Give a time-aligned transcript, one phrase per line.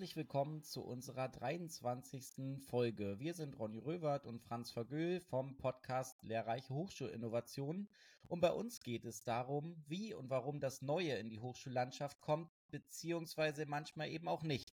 [0.00, 2.58] herzlich willkommen zu unserer 23.
[2.70, 3.18] Folge.
[3.18, 7.86] Wir sind Ronny Röwert und Franz Vergöhl vom Podcast Lehrreiche Hochschulinnovationen.
[8.26, 12.50] Und bei uns geht es darum, wie und warum das Neue in die Hochschullandschaft kommt,
[12.70, 14.72] beziehungsweise manchmal eben auch nicht.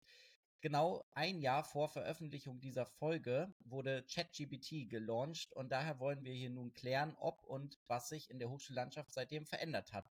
[0.61, 6.51] Genau ein Jahr vor Veröffentlichung dieser Folge wurde ChatGPT gelauncht und daher wollen wir hier
[6.51, 10.07] nun klären, ob und was sich in der Hochschullandschaft seitdem verändert hat.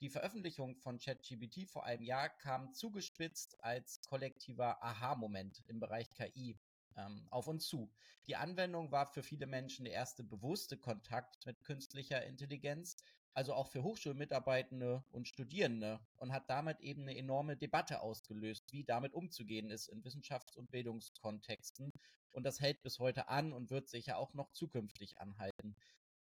[0.00, 6.56] Die Veröffentlichung von ChatGPT vor einem Jahr kam zugespitzt als kollektiver Aha-Moment im Bereich KI
[6.96, 7.90] ähm, auf uns zu.
[8.28, 12.96] Die Anwendung war für viele Menschen der erste bewusste Kontakt mit künstlicher Intelligenz,
[13.34, 18.84] also auch für Hochschulmitarbeitende und Studierende und hat damit eben eine enorme Debatte ausgelöst, wie
[18.84, 21.90] damit umzugehen ist in Wissenschafts- und Bildungskontexten.
[22.30, 25.74] Und das hält bis heute an und wird sicher auch noch zukünftig anhalten.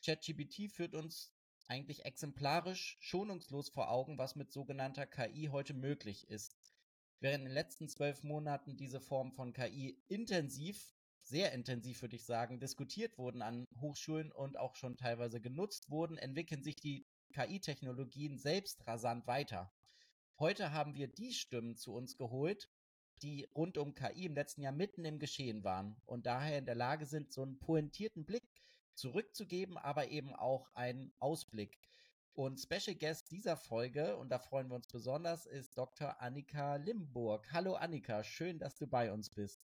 [0.01, 1.34] ChatGPT führt uns
[1.67, 6.55] eigentlich exemplarisch schonungslos vor Augen, was mit sogenannter KI heute möglich ist.
[7.19, 12.25] Während in den letzten zwölf Monaten diese Form von KI intensiv, sehr intensiv würde ich
[12.25, 18.38] sagen, diskutiert wurden an Hochschulen und auch schon teilweise genutzt wurden, entwickeln sich die KI-Technologien
[18.38, 19.72] selbst rasant weiter.
[20.38, 22.69] Heute haben wir die Stimmen zu uns geholt,
[23.22, 26.75] die rund um KI im letzten Jahr mitten im Geschehen waren und daher in der
[26.75, 28.44] Lage sind, so einen pointierten Blick
[28.95, 31.79] zurückzugeben, aber eben auch einen Ausblick.
[32.33, 36.21] Und Special Guest dieser Folge, und da freuen wir uns besonders, ist Dr.
[36.21, 37.47] Annika Limburg.
[37.53, 39.61] Hallo Annika, schön, dass du bei uns bist.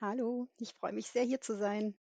[0.00, 1.96] Hallo, ich freue mich sehr, hier zu sein.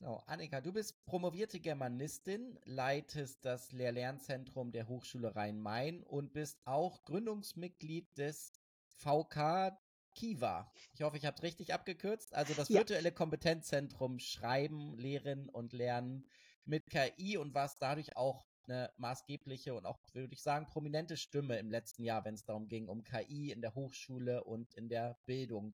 [0.00, 7.04] So, Annika, du bist promovierte Germanistin, leitest das Lehr-Lernzentrum der Hochschule Rhein-Main und bist auch
[7.04, 8.52] Gründungsmitglied des
[8.96, 9.78] VK
[10.14, 10.70] Kiva.
[10.92, 12.34] Ich hoffe, ich habe es richtig abgekürzt.
[12.34, 12.78] Also das ja.
[12.78, 16.26] virtuelle Kompetenzzentrum Schreiben, Lehren und Lernen
[16.64, 21.58] mit KI und was dadurch auch eine maßgebliche und auch, würde ich sagen, prominente Stimme
[21.58, 25.18] im letzten Jahr, wenn es darum ging, um KI in der Hochschule und in der
[25.26, 25.74] Bildung.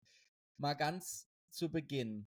[0.58, 2.28] Mal ganz zu Beginn.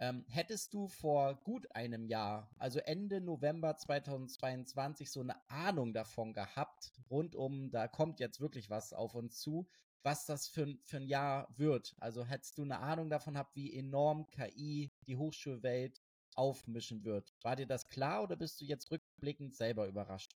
[0.00, 6.32] Ähm, hättest du vor gut einem Jahr, also Ende November 2022, so eine Ahnung davon
[6.32, 9.68] gehabt, rund um, da kommt jetzt wirklich was auf uns zu,
[10.04, 11.96] was das für, für ein Jahr wird.
[11.98, 16.00] Also hättest du eine Ahnung davon gehabt, wie enorm KI die Hochschulwelt
[16.36, 17.34] aufmischen wird.
[17.42, 20.36] War dir das klar oder bist du jetzt rückblickend selber überrascht?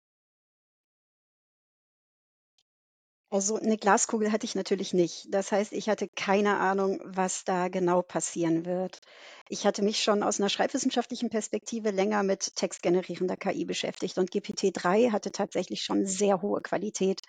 [3.31, 5.27] Also eine Glaskugel hatte ich natürlich nicht.
[5.31, 9.01] Das heißt, ich hatte keine Ahnung, was da genau passieren wird.
[9.49, 15.13] Ich hatte mich schon aus einer schreibwissenschaftlichen Perspektive länger mit textgenerierender KI beschäftigt und GPT-3
[15.13, 17.21] hatte tatsächlich schon sehr hohe Qualität.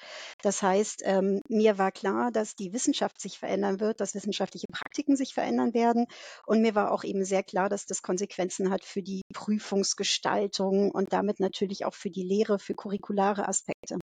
[0.42, 5.16] Das heißt, ähm, mir war klar, dass die Wissenschaft sich verändern wird, dass wissenschaftliche Praktiken
[5.16, 6.08] sich verändern werden
[6.48, 11.14] und mir war auch eben sehr klar, dass das Konsequenzen hat für die Prüfungsgestaltung und
[11.14, 14.00] damit natürlich auch für die Lehre, für curriculare Aspekte.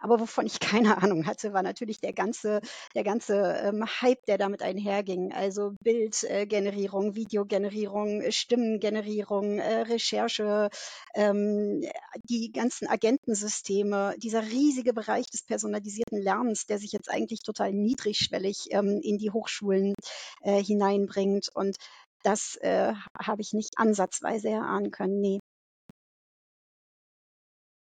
[0.00, 2.60] Aber wovon ich keine Ahnung hatte, war natürlich der ganze,
[2.94, 5.32] der ganze ähm, Hype, der damit einherging.
[5.32, 10.70] Also Bildgenerierung, Videogenerierung, Stimmengenerierung, äh, Recherche,
[11.14, 11.82] ähm,
[12.28, 18.68] die ganzen Agentensysteme, dieser riesige Bereich des personalisierten Lernens, der sich jetzt eigentlich total niedrigschwellig
[18.70, 19.94] ähm, in die Hochschulen
[20.42, 21.48] äh, hineinbringt.
[21.54, 21.76] Und
[22.22, 25.20] das äh, habe ich nicht ansatzweise erahnen können.
[25.20, 25.40] Nee.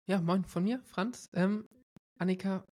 [0.09, 1.29] Ja, moin von mir, Franz.
[1.34, 1.68] Ähm,
[2.18, 2.66] Annika,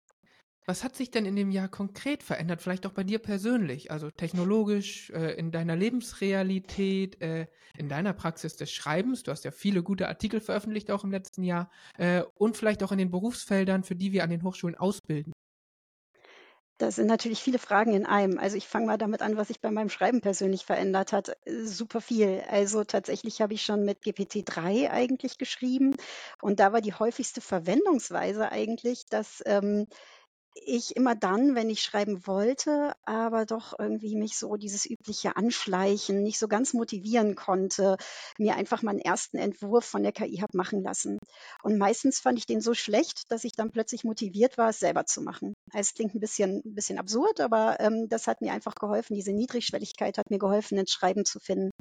[0.65, 2.61] was hat sich denn in dem Jahr konkret verändert?
[2.61, 7.47] Vielleicht auch bei dir persönlich, also technologisch, äh, in deiner Lebensrealität, äh,
[7.77, 9.23] in deiner Praxis des Schreibens.
[9.23, 12.93] Du hast ja viele gute Artikel veröffentlicht auch im letzten Jahr äh, und vielleicht auch
[12.93, 15.33] in den Berufsfeldern, für die wir an den Hochschulen ausbilden.
[16.77, 18.37] Das sind natürlich viele Fragen in einem.
[18.37, 21.37] Also ich fange mal damit an, was sich bei meinem Schreiben persönlich verändert hat.
[21.63, 22.43] Super viel.
[22.49, 25.95] Also tatsächlich habe ich schon mit GPT-3 eigentlich geschrieben
[26.41, 29.87] und da war die häufigste Verwendungsweise eigentlich, dass ähm,
[30.55, 36.23] ich immer dann, wenn ich schreiben wollte, aber doch irgendwie mich so dieses übliche Anschleichen
[36.23, 37.97] nicht so ganz motivieren konnte,
[38.37, 41.19] mir einfach mal einen ersten Entwurf von der KI habe machen lassen.
[41.61, 45.05] Und meistens fand ich den so schlecht, dass ich dann plötzlich motiviert war, es selber
[45.05, 45.53] zu machen.
[45.73, 49.15] Es klingt ein bisschen, ein bisschen absurd, aber ähm, das hat mir einfach geholfen.
[49.15, 51.71] Diese Niedrigschwelligkeit hat mir geholfen, ins Schreiben zu finden.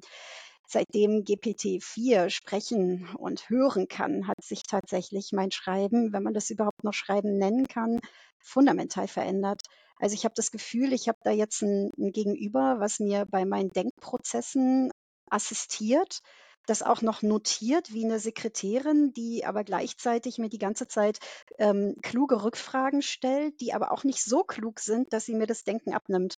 [0.66, 6.84] Seitdem GPT-4 sprechen und hören kann, hat sich tatsächlich mein Schreiben, wenn man das überhaupt
[6.84, 8.00] noch Schreiben nennen kann,
[8.38, 9.62] fundamental verändert.
[9.98, 13.44] Also ich habe das Gefühl, ich habe da jetzt ein, ein Gegenüber, was mir bei
[13.44, 14.90] meinen Denkprozessen
[15.30, 16.20] assistiert,
[16.66, 21.18] das auch noch notiert wie eine Sekretärin, die aber gleichzeitig mir die ganze Zeit
[21.58, 25.64] ähm, kluge Rückfragen stellt, die aber auch nicht so klug sind, dass sie mir das
[25.64, 26.36] Denken abnimmt.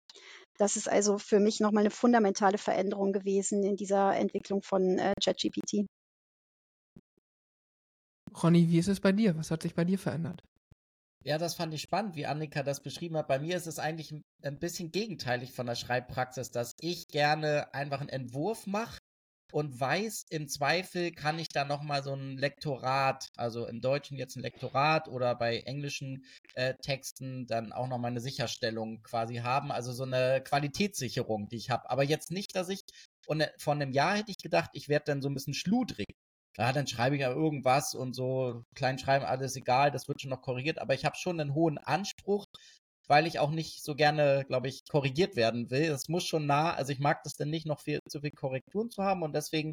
[0.59, 5.13] Das ist also für mich nochmal eine fundamentale Veränderung gewesen in dieser Entwicklung von äh,
[8.43, 9.37] Ronny, wie ist es bei dir?
[9.37, 10.43] Was hat sich bei dir verändert?
[11.25, 13.27] Ja, das fand ich spannend, wie Annika das beschrieben hat.
[13.27, 18.01] Bei mir ist es eigentlich ein bisschen gegenteilig von der Schreibpraxis, dass ich gerne einfach
[18.01, 18.99] einen Entwurf mache
[19.53, 24.37] und weiß, im Zweifel kann ich da nochmal so ein Lektorat, also im Deutschen jetzt
[24.37, 29.93] ein Lektorat oder bei englischen äh, Texten dann auch nochmal eine Sicherstellung quasi haben, also
[29.93, 31.89] so eine Qualitätssicherung, die ich habe.
[31.91, 32.81] Aber jetzt nicht, dass ich,
[33.27, 36.07] und vor einem Jahr hätte ich gedacht, ich werde dann so ein bisschen schludrig
[36.59, 40.31] ja, dann schreibe ich ja irgendwas und so klein schreiben, alles egal, das wird schon
[40.31, 42.47] noch korrigiert, aber ich habe schon einen hohen Anspruch,
[43.09, 45.85] weil ich auch nicht so gerne, glaube ich, korrigiert werden will.
[45.85, 48.91] Es muss schon nah, also ich mag das dann nicht noch viel, zu viel Korrekturen
[48.91, 49.73] zu haben und deswegen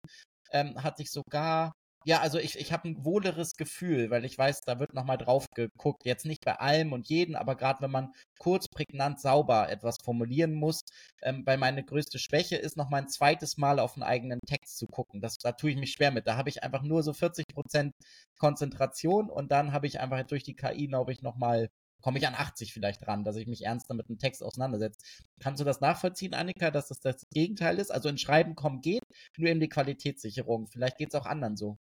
[0.51, 1.73] ähm, hatte ich sogar
[2.05, 5.47] ja, also ich, ich habe ein wohleres Gefühl, weil ich weiß, da wird nochmal drauf
[5.55, 6.05] geguckt.
[6.05, 10.53] Jetzt nicht bei allem und jedem, aber gerade wenn man kurz, prägnant, sauber etwas formulieren
[10.53, 10.81] muss,
[11.21, 14.77] ähm, weil meine größte Schwäche ist, noch mal ein zweites Mal auf einen eigenen Text
[14.77, 15.21] zu gucken.
[15.21, 16.27] Das, da tue ich mich schwer mit.
[16.27, 17.93] Da habe ich einfach nur so 40 Prozent
[18.37, 21.69] Konzentration und dann habe ich einfach durch die KI, glaube ich, nochmal
[22.03, 24.99] komme ich an 80 vielleicht ran, dass ich mich ernster mit einem Text auseinandersetze.
[25.39, 27.91] Kannst du das nachvollziehen, Annika, dass das das Gegenteil ist?
[27.91, 29.03] Also in Schreiben kommen geht,
[29.37, 30.67] nur eben die Qualitätssicherung.
[30.67, 31.79] Vielleicht geht es auch anderen so.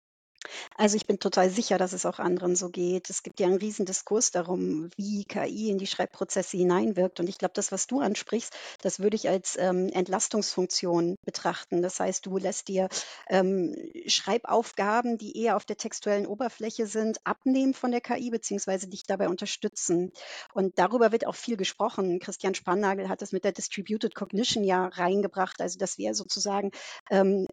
[0.75, 3.09] Also ich bin total sicher, dass es auch anderen so geht.
[3.09, 7.19] Es gibt ja einen riesen Diskurs darum, wie KI in die Schreibprozesse hineinwirkt.
[7.19, 11.81] Und ich glaube, das, was du ansprichst, das würde ich als ähm, Entlastungsfunktion betrachten.
[11.81, 12.89] Das heißt, du lässt dir
[13.27, 13.75] ähm,
[14.07, 19.29] Schreibaufgaben, die eher auf der textuellen Oberfläche sind, abnehmen von der KI, beziehungsweise dich dabei
[19.29, 20.11] unterstützen.
[20.53, 22.19] Und darüber wird auch viel gesprochen.
[22.19, 26.71] Christian Spannagel hat das mit der Distributed Cognition ja reingebracht, also dass wir sozusagen
[27.09, 27.47] ähm,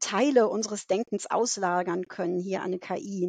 [0.00, 3.28] Teile unseres Denkens auslagern können hier an eine KI.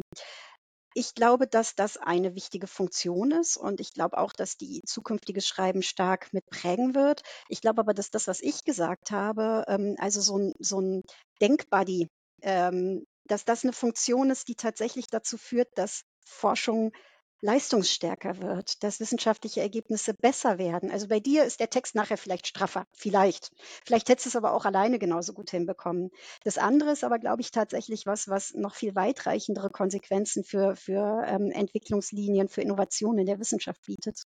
[0.94, 5.46] Ich glaube, dass das eine wichtige Funktion ist und ich glaube auch, dass die zukünftiges
[5.46, 7.22] Schreiben stark mit prägen wird.
[7.48, 11.02] Ich glaube aber, dass das, was ich gesagt habe, ähm, also so ein, so ein
[11.40, 12.08] Denkbuddy,
[12.42, 16.92] ähm, dass das eine Funktion ist, die tatsächlich dazu führt, dass Forschung
[17.40, 20.90] leistungsstärker wird, dass wissenschaftliche Ergebnisse besser werden.
[20.90, 23.50] Also bei dir ist der Text nachher vielleicht straffer, vielleicht.
[23.84, 26.10] Vielleicht hättest du es aber auch alleine genauso gut hinbekommen.
[26.44, 31.24] Das andere ist aber, glaube ich, tatsächlich was, was noch viel weitreichendere Konsequenzen für, für
[31.26, 34.24] ähm, Entwicklungslinien, für Innovationen in der Wissenschaft bietet.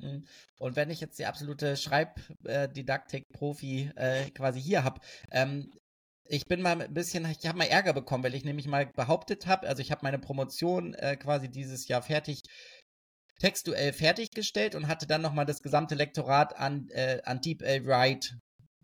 [0.00, 0.24] Mhm.
[0.58, 5.72] Und wenn ich jetzt die absolute Schreibdidaktik-Profi äh, quasi hier habe, ähm,
[6.30, 9.46] ich bin mal ein bisschen, ich habe mal Ärger bekommen, weil ich nämlich mal behauptet
[9.46, 12.42] habe, also ich habe meine Promotion äh, quasi dieses Jahr fertig
[13.40, 17.84] textuell fertiggestellt und hatte dann nochmal das gesamte Lektorat an, äh, an Deep L.
[17.86, 18.34] Wright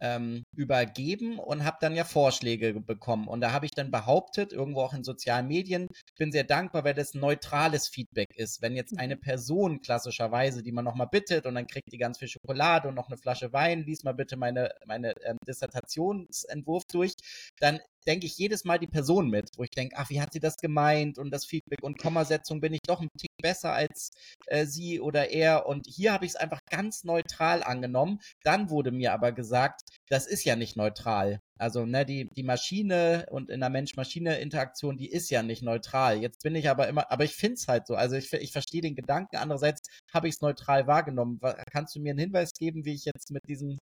[0.01, 3.29] ähm, übergeben und habe dann ja Vorschläge bekommen.
[3.29, 6.85] Und da habe ich dann behauptet, irgendwo auch in sozialen Medien, ich bin sehr dankbar,
[6.85, 8.63] weil das neutrales Feedback ist.
[8.63, 9.21] Wenn jetzt eine mhm.
[9.21, 13.09] Person klassischerweise, die man nochmal bittet und dann kriegt die ganz viel Schokolade und noch
[13.09, 17.15] eine Flasche Wein, lies mal bitte meine, meine ähm, Dissertationsentwurf durch,
[17.59, 20.41] dann denke ich jedes Mal die Person mit, wo ich denke, ach, wie hat sie
[20.41, 24.11] das gemeint und das Feedback und Kommasetzung bin ich doch ein Tick besser als
[24.47, 28.21] äh, sie oder er und hier habe ich es einfach ganz neutral angenommen.
[28.45, 31.41] Dann wurde mir aber gesagt, das ist ja nicht neutral.
[31.59, 36.21] Also, ne, die, die Maschine und in der Mensch-Maschine-Interaktion, die ist ja nicht neutral.
[36.21, 37.95] Jetzt bin ich aber immer, aber ich finde es halt so.
[37.95, 41.41] Also ich, ich verstehe den Gedanken, andererseits habe ich es neutral wahrgenommen.
[41.73, 43.79] Kannst du mir einen Hinweis geben, wie ich jetzt mit diesem,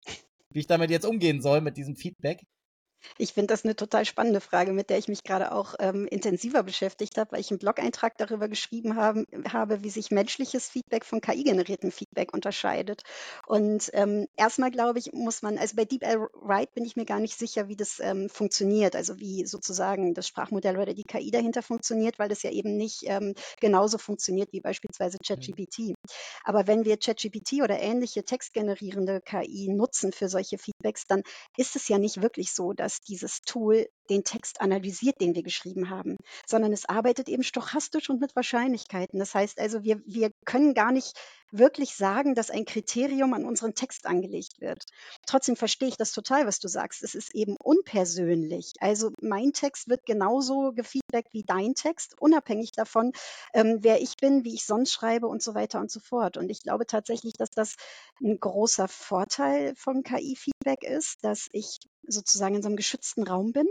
[0.53, 2.45] wie ich damit jetzt umgehen soll, mit diesem Feedback?
[3.19, 6.63] Ich finde das eine total spannende Frage, mit der ich mich gerade auch ähm, intensiver
[6.63, 11.21] beschäftigt habe, weil ich einen Blog-Eintrag darüber geschrieben haben, habe, wie sich menschliches Feedback von
[11.21, 13.03] KI-generiertem Feedback unterscheidet.
[13.47, 17.21] Und ähm, erstmal glaube ich, muss man, also bei DeepL Write bin ich mir gar
[17.21, 21.63] nicht sicher, wie das ähm, funktioniert, also wie sozusagen das Sprachmodell oder die KI dahinter
[21.63, 25.27] funktioniert, weil das ja eben nicht ähm, genauso funktioniert wie beispielsweise mhm.
[25.27, 25.95] ChatGPT.
[26.45, 31.23] Aber wenn wir ChatGPT oder ähnliche textgenerierende KI nutzen für solche Feedbacks, dann
[31.57, 35.43] ist es ja nicht wirklich so, dass dass dieses Tool den Text analysiert, den wir
[35.43, 39.19] geschrieben haben, sondern es arbeitet eben stochastisch und mit Wahrscheinlichkeiten.
[39.19, 41.19] Das heißt also, wir, wir können gar nicht
[41.51, 44.85] wirklich sagen, dass ein Kriterium an unseren Text angelegt wird.
[45.27, 47.03] Trotzdem verstehe ich das total, was du sagst.
[47.03, 48.75] Es ist eben unpersönlich.
[48.81, 53.13] Also mein Text wird genauso gefeedbackt wie dein Text, unabhängig davon,
[53.55, 56.37] ähm, wer ich bin, wie ich sonst schreibe und so weiter und so fort.
[56.37, 57.77] Und ich glaube tatsächlich, dass das
[58.23, 63.67] ein großer Vorteil von KI-Feedback ist, dass ich sozusagen in so einem geschützten Raum bin.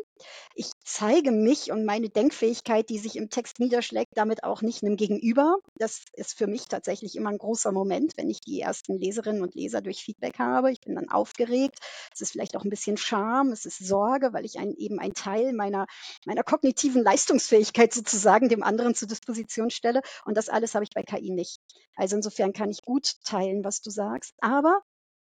[0.55, 4.95] Ich zeige mich und meine Denkfähigkeit, die sich im Text niederschlägt, damit auch nicht einem
[4.95, 5.57] Gegenüber.
[5.75, 9.55] Das ist für mich tatsächlich immer ein großer Moment, wenn ich die ersten Leserinnen und
[9.55, 10.71] Leser durch Feedback habe.
[10.71, 11.79] Ich bin dann aufgeregt.
[12.13, 15.13] Es ist vielleicht auch ein bisschen Scham, es ist Sorge, weil ich ein, eben einen
[15.13, 15.87] Teil meiner,
[16.25, 20.01] meiner kognitiven Leistungsfähigkeit sozusagen dem anderen zur Disposition stelle.
[20.25, 21.59] Und das alles habe ich bei KI nicht.
[21.95, 24.33] Also insofern kann ich gut teilen, was du sagst.
[24.39, 24.81] Aber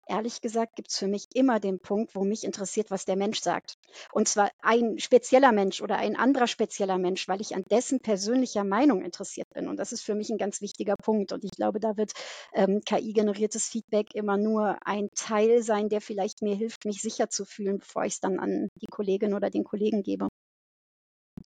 [0.09, 3.41] ehrlich gesagt gibt es für mich immer den Punkt, wo mich interessiert, was der Mensch
[3.41, 3.77] sagt.
[4.11, 8.63] Und zwar ein spezieller Mensch oder ein anderer spezieller Mensch, weil ich an dessen persönlicher
[8.63, 9.67] Meinung interessiert bin.
[9.67, 11.31] Und das ist für mich ein ganz wichtiger Punkt.
[11.31, 12.13] Und ich glaube, da wird
[12.53, 17.45] ähm, KI-generiertes Feedback immer nur ein Teil sein, der vielleicht mir hilft, mich sicher zu
[17.45, 20.27] fühlen, bevor ich es dann an die Kollegin oder den Kollegen gebe.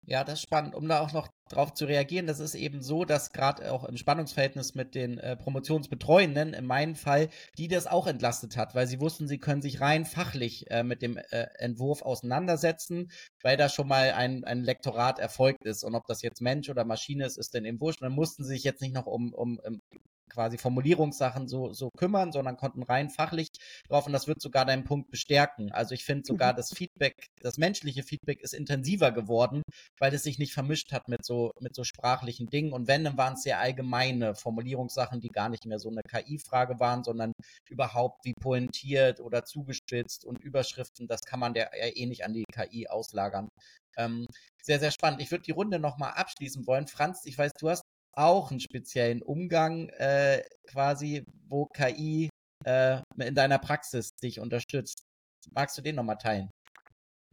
[0.09, 0.73] Ja, das ist spannend.
[0.73, 3.97] Um da auch noch drauf zu reagieren, das ist eben so, dass gerade auch im
[3.97, 9.01] Spannungsverhältnis mit den äh, Promotionsbetreuenden, in meinem Fall, die das auch entlastet hat, weil sie
[9.01, 13.11] wussten, sie können sich rein fachlich äh, mit dem äh, Entwurf auseinandersetzen,
[13.43, 15.83] weil da schon mal ein, ein Lektorat erfolgt ist.
[15.83, 18.01] Und ob das jetzt Mensch oder Maschine ist, ist denn eben wurscht.
[18.01, 19.81] dann mussten sie sich jetzt nicht noch um, um, um
[20.29, 23.49] quasi Formulierungssachen so, so kümmern, sondern konnten rein fachlich
[23.87, 25.71] drauf und das wird sogar deinen Punkt bestärken.
[25.71, 26.57] Also ich finde sogar mhm.
[26.57, 29.61] das Feedback, das menschliche Feedback ist intensiver geworden,
[29.99, 33.17] weil es sich nicht vermischt hat mit so, mit so sprachlichen Dingen und wenn, dann
[33.17, 37.33] waren es sehr allgemeine Formulierungssachen, die gar nicht mehr so eine KI-Frage waren, sondern
[37.69, 42.45] überhaupt wie pointiert oder zugespitzt und Überschriften, das kann man der eh nicht an die
[42.51, 43.49] KI auslagern.
[43.97, 44.27] Ähm,
[44.61, 45.21] sehr, sehr spannend.
[45.21, 46.87] Ich würde die Runde nochmal abschließen wollen.
[46.87, 47.83] Franz, ich weiß, du hast
[48.17, 52.29] auch einen speziellen Umgang äh, quasi, wo KI
[52.65, 55.03] äh, in deiner Praxis dich unterstützt.
[55.51, 56.49] Magst du den nochmal teilen?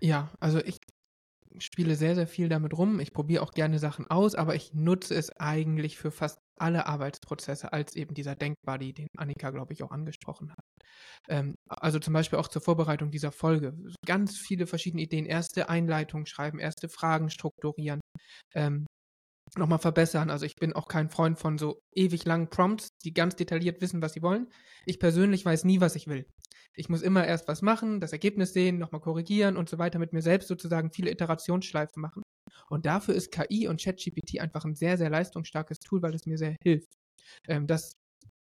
[0.00, 0.76] Ja, also ich
[1.58, 3.00] spiele sehr, sehr viel damit rum.
[3.00, 7.72] Ich probiere auch gerne Sachen aus, aber ich nutze es eigentlich für fast alle Arbeitsprozesse
[7.72, 10.64] als eben dieser Denkbuddy, den Annika, glaube ich, auch angesprochen hat.
[11.28, 13.76] Ähm, also zum Beispiel auch zur Vorbereitung dieser Folge.
[14.06, 15.26] Ganz viele verschiedene Ideen.
[15.26, 18.00] Erste Einleitung schreiben, erste Fragen strukturieren.
[18.54, 18.86] Ähm,
[19.56, 20.30] nochmal verbessern.
[20.30, 24.02] Also ich bin auch kein Freund von so ewig langen Prompts, die ganz detailliert wissen,
[24.02, 24.48] was sie wollen.
[24.86, 26.26] Ich persönlich weiß nie, was ich will.
[26.76, 30.12] Ich muss immer erst was machen, das Ergebnis sehen, nochmal korrigieren und so weiter, mit
[30.12, 32.22] mir selbst sozusagen viele Iterationsschleifen machen.
[32.68, 36.38] Und dafür ist KI und ChatGPT einfach ein sehr, sehr leistungsstarkes Tool, weil es mir
[36.38, 36.96] sehr hilft,
[37.46, 37.96] ähm, das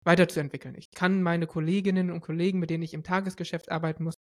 [0.05, 0.75] weiterzuentwickeln.
[0.77, 4.15] Ich kann meine Kolleginnen und Kollegen, mit denen ich im Tagesgeschäft arbeiten muss,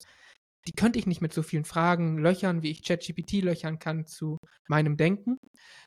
[0.66, 4.38] die könnte ich nicht mit so vielen Fragen löchern, wie ich ChatGPT löchern kann zu
[4.68, 5.38] meinem Denken.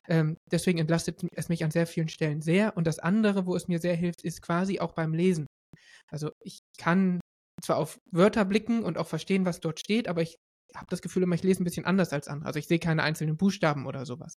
[0.08, 2.76] Ähm, deswegen entlastet es mich an sehr vielen Stellen sehr.
[2.78, 5.46] Und das andere, wo es mir sehr hilft, ist quasi auch beim Lesen.
[6.10, 7.20] Also ich kann
[7.62, 10.38] zwar auf Wörter blicken und auch verstehen, was dort steht, aber ich
[10.76, 12.48] habe das Gefühl, immer ich lese ein bisschen anders als andere.
[12.48, 14.36] Also ich sehe keine einzelnen Buchstaben oder sowas.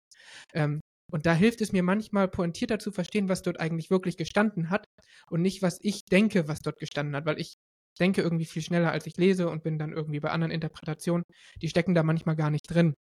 [0.54, 4.70] Ähm, und da hilft es mir manchmal pointierter zu verstehen, was dort eigentlich wirklich gestanden
[4.70, 4.86] hat
[5.30, 7.54] und nicht, was ich denke, was dort gestanden hat, weil ich
[8.00, 11.24] denke irgendwie viel schneller, als ich lese und bin dann irgendwie bei anderen Interpretationen,
[11.60, 12.94] die stecken da manchmal gar nicht drin.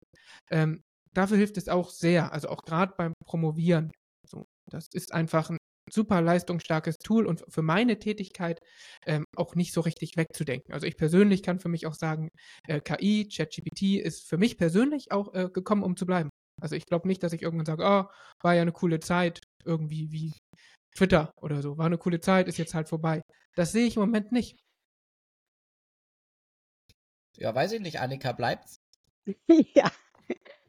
[0.50, 0.82] Ähm,
[1.14, 3.90] dafür hilft es auch sehr, also auch gerade beim Promovieren.
[4.28, 5.58] So, das ist einfach ein
[5.92, 8.58] super leistungsstarkes Tool und für meine Tätigkeit
[9.06, 10.72] ähm, auch nicht so richtig wegzudenken.
[10.72, 12.28] Also ich persönlich kann für mich auch sagen,
[12.68, 16.30] äh, KI, ChatGPT ist für mich persönlich auch äh, gekommen, um zu bleiben.
[16.60, 18.04] Also ich glaube nicht, dass ich irgendwann sage, oh,
[18.42, 20.32] war ja eine coole Zeit, irgendwie wie
[20.96, 23.22] Twitter oder so, war eine coole Zeit, ist jetzt halt vorbei.
[23.56, 24.56] Das sehe ich im Moment nicht.
[27.40, 28.80] Ja, weiß ich nicht, Annika, bleibt's?
[29.74, 29.90] ja,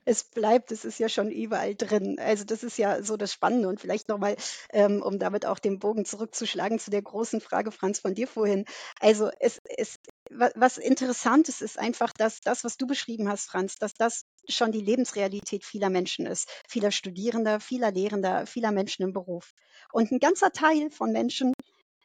[0.05, 2.17] es bleibt, es ist ja schon überall drin.
[2.17, 4.37] Also das ist ja so das Spannende und vielleicht nochmal,
[4.71, 8.63] ähm, um damit auch den Bogen zurückzuschlagen zu der großen Frage, Franz, von dir vorhin.
[9.01, 9.99] Also es, es,
[10.29, 14.71] was interessant ist, ist einfach, dass das, was du beschrieben hast, Franz, dass das schon
[14.71, 19.53] die Lebensrealität vieler Menschen ist, vieler Studierender, vieler Lehrender, vieler Menschen im Beruf.
[19.91, 21.51] Und ein ganzer Teil von Menschen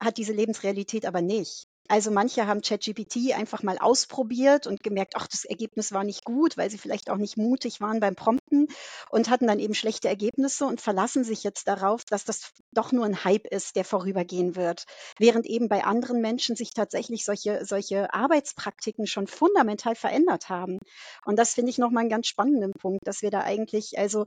[0.01, 1.66] hat diese Lebensrealität aber nicht.
[1.89, 6.57] Also manche haben ChatGPT einfach mal ausprobiert und gemerkt, ach, das Ergebnis war nicht gut,
[6.57, 8.69] weil sie vielleicht auch nicht mutig waren beim Prompten
[9.11, 13.05] und hatten dann eben schlechte Ergebnisse und verlassen sich jetzt darauf, dass das doch nur
[13.05, 14.85] ein Hype ist, der vorübergehen wird.
[15.19, 20.79] Während eben bei anderen Menschen sich tatsächlich solche, solche Arbeitspraktiken schon fundamental verändert haben.
[21.25, 24.27] Und das finde ich nochmal einen ganz spannenden Punkt, dass wir da eigentlich also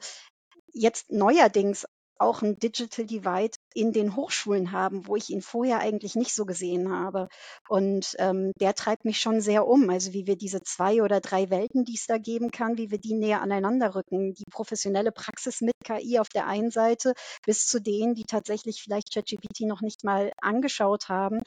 [0.73, 1.85] jetzt neuerdings
[2.19, 6.45] auch ein Digital Divide in den Hochschulen haben, wo ich ihn vorher eigentlich nicht so
[6.45, 7.29] gesehen habe.
[7.67, 9.89] Und ähm, der treibt mich schon sehr um.
[9.89, 12.97] Also wie wir diese zwei oder drei Welten, die es da geben kann, wie wir
[12.97, 14.33] die näher aneinander rücken.
[14.33, 17.13] Die professionelle Praxis mit KI auf der einen Seite
[17.45, 21.41] bis zu denen, die tatsächlich vielleicht ChatGPT noch nicht mal angeschaut haben,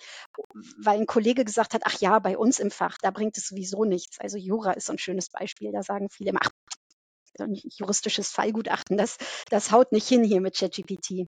[0.79, 3.85] weil ein Kollege gesagt hat, ach ja, bei uns im Fach, da bringt es sowieso
[3.85, 4.19] nichts.
[4.21, 5.73] Also Jura ist so ein schönes Beispiel.
[5.73, 6.82] Da sagen viele, ach, ein
[7.39, 9.19] juristisches Fallgutachten, das,
[9.51, 11.27] das haut nicht hin hier mit ChatGPT.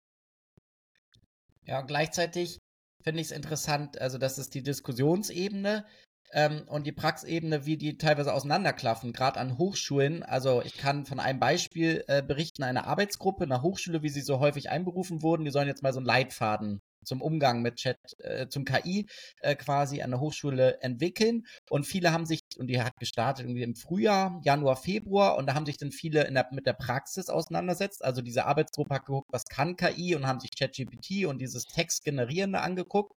[1.65, 2.59] Ja, gleichzeitig
[3.03, 5.85] finde ich es interessant, also das ist die Diskussionsebene
[6.31, 10.23] ähm, und die Praxebene, wie die teilweise auseinanderklaffen, gerade an Hochschulen.
[10.23, 14.39] Also ich kann von einem Beispiel äh, berichten, eine Arbeitsgruppe einer Hochschule, wie sie so
[14.39, 18.47] häufig einberufen wurden, die sollen jetzt mal so einen Leitfaden zum Umgang mit Chat, äh,
[18.49, 19.07] zum KI
[19.41, 21.45] äh, quasi an der Hochschule entwickeln.
[21.69, 25.53] Und viele haben sich und die hat gestartet irgendwie im Frühjahr, Januar, Februar und da
[25.53, 28.03] haben sich dann viele der, mit der Praxis auseinandersetzt.
[28.03, 32.61] Also diese Arbeitsgruppe hat geguckt, was kann KI und haben sich ChatGPT und dieses Textgenerierende
[32.61, 33.13] angeguckt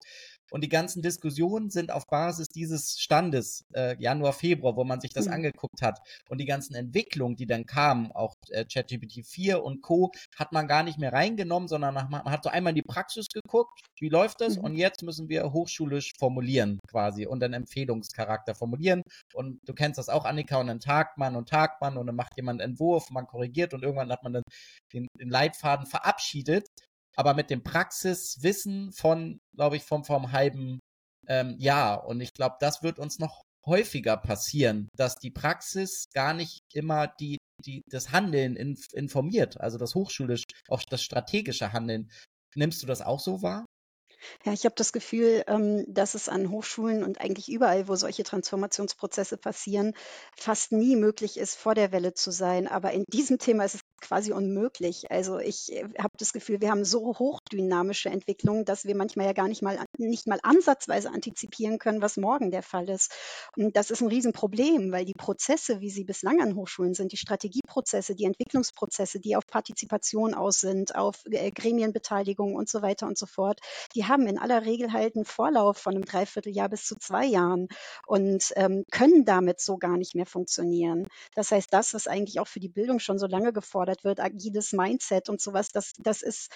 [0.51, 5.12] und die ganzen Diskussionen sind auf Basis dieses Standes, äh, Januar, Februar, wo man sich
[5.12, 5.34] das mhm.
[5.34, 6.00] angeguckt hat.
[6.29, 10.67] Und die ganzen Entwicklungen, die dann kamen, auch äh, ChatGPT 4 und Co., hat man
[10.67, 14.41] gar nicht mehr reingenommen, sondern man hat so einmal in die Praxis geguckt, wie läuft
[14.41, 14.58] das?
[14.58, 14.63] Mhm.
[14.63, 19.03] Und jetzt müssen wir hochschulisch formulieren quasi und einen Empfehlungscharakter formulieren.
[19.34, 22.15] Und du kennst das auch, Annika, und dann tagt man und tagt man und dann
[22.15, 24.43] macht jemand einen Entwurf, man korrigiert und irgendwann hat man dann
[24.93, 26.67] den, den Leitfaden verabschiedet
[27.17, 30.79] aber mit dem Praxiswissen von, glaube ich, vom, vom halben
[31.27, 32.05] ähm, Jahr.
[32.05, 37.07] Und ich glaube, das wird uns noch häufiger passieren, dass die Praxis gar nicht immer
[37.19, 42.10] die, die, das Handeln in, informiert, also das hochschulisch, auch das strategische Handeln.
[42.55, 43.65] Nimmst du das auch so wahr?
[44.43, 48.24] Ja, ich habe das Gefühl, ähm, dass es an Hochschulen und eigentlich überall, wo solche
[48.24, 49.93] Transformationsprozesse passieren,
[50.36, 52.67] fast nie möglich ist, vor der Welle zu sein.
[52.67, 55.12] Aber in diesem Thema ist es quasi unmöglich.
[55.12, 59.34] Also ich äh, habe das Gefühl, wir haben so hochdynamische Entwicklungen, dass wir manchmal ja
[59.34, 63.12] gar nicht mal nicht mal ansatzweise antizipieren können, was morgen der Fall ist.
[63.56, 67.18] Und das ist ein Riesenproblem, weil die Prozesse, wie sie bislang an Hochschulen sind, die
[67.18, 73.18] Strategieprozesse, die Entwicklungsprozesse, die auf Partizipation aus sind, auf äh, Gremienbeteiligung und so weiter und
[73.18, 73.60] so fort,
[73.96, 77.68] die haben in aller Regel halt einen Vorlauf von einem Dreivierteljahr bis zu zwei Jahren
[78.06, 81.08] und ähm, können damit so gar nicht mehr funktionieren.
[81.36, 84.74] Das heißt, das, was eigentlich auch für die Bildung schon so lange gefordert wird, agiles
[84.74, 86.51] Mindset und sowas, das, das ist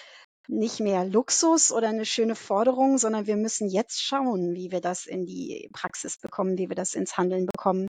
[0.48, 5.06] nicht mehr Luxus oder eine schöne Forderung, sondern wir müssen jetzt schauen, wie wir das
[5.06, 7.86] in die Praxis bekommen, wie wir das ins Handeln bekommen.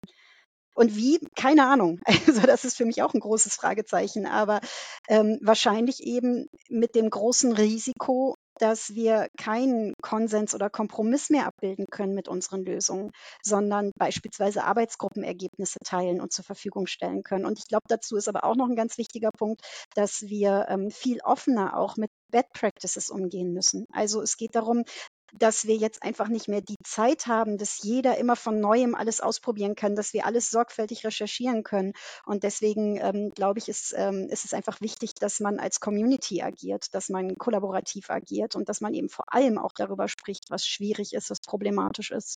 [0.73, 1.19] Und wie?
[1.35, 1.99] Keine Ahnung.
[2.27, 4.25] Also das ist für mich auch ein großes Fragezeichen.
[4.25, 4.61] Aber
[5.07, 11.87] ähm, wahrscheinlich eben mit dem großen Risiko, dass wir keinen Konsens oder Kompromiss mehr abbilden
[11.89, 17.45] können mit unseren Lösungen, sondern beispielsweise Arbeitsgruppenergebnisse teilen und zur Verfügung stellen können.
[17.45, 19.61] Und ich glaube, dazu ist aber auch noch ein ganz wichtiger Punkt,
[19.95, 23.85] dass wir ähm, viel offener auch mit Bad Practices umgehen müssen.
[23.91, 24.83] Also es geht darum,
[25.33, 29.21] dass wir jetzt einfach nicht mehr die Zeit haben, dass jeder immer von neuem alles
[29.21, 31.93] ausprobieren kann, dass wir alles sorgfältig recherchieren können.
[32.25, 36.41] Und deswegen ähm, glaube ich, ist, ähm, ist es einfach wichtig, dass man als Community
[36.41, 40.65] agiert, dass man kollaborativ agiert und dass man eben vor allem auch darüber spricht, was
[40.65, 42.37] schwierig ist, was problematisch ist.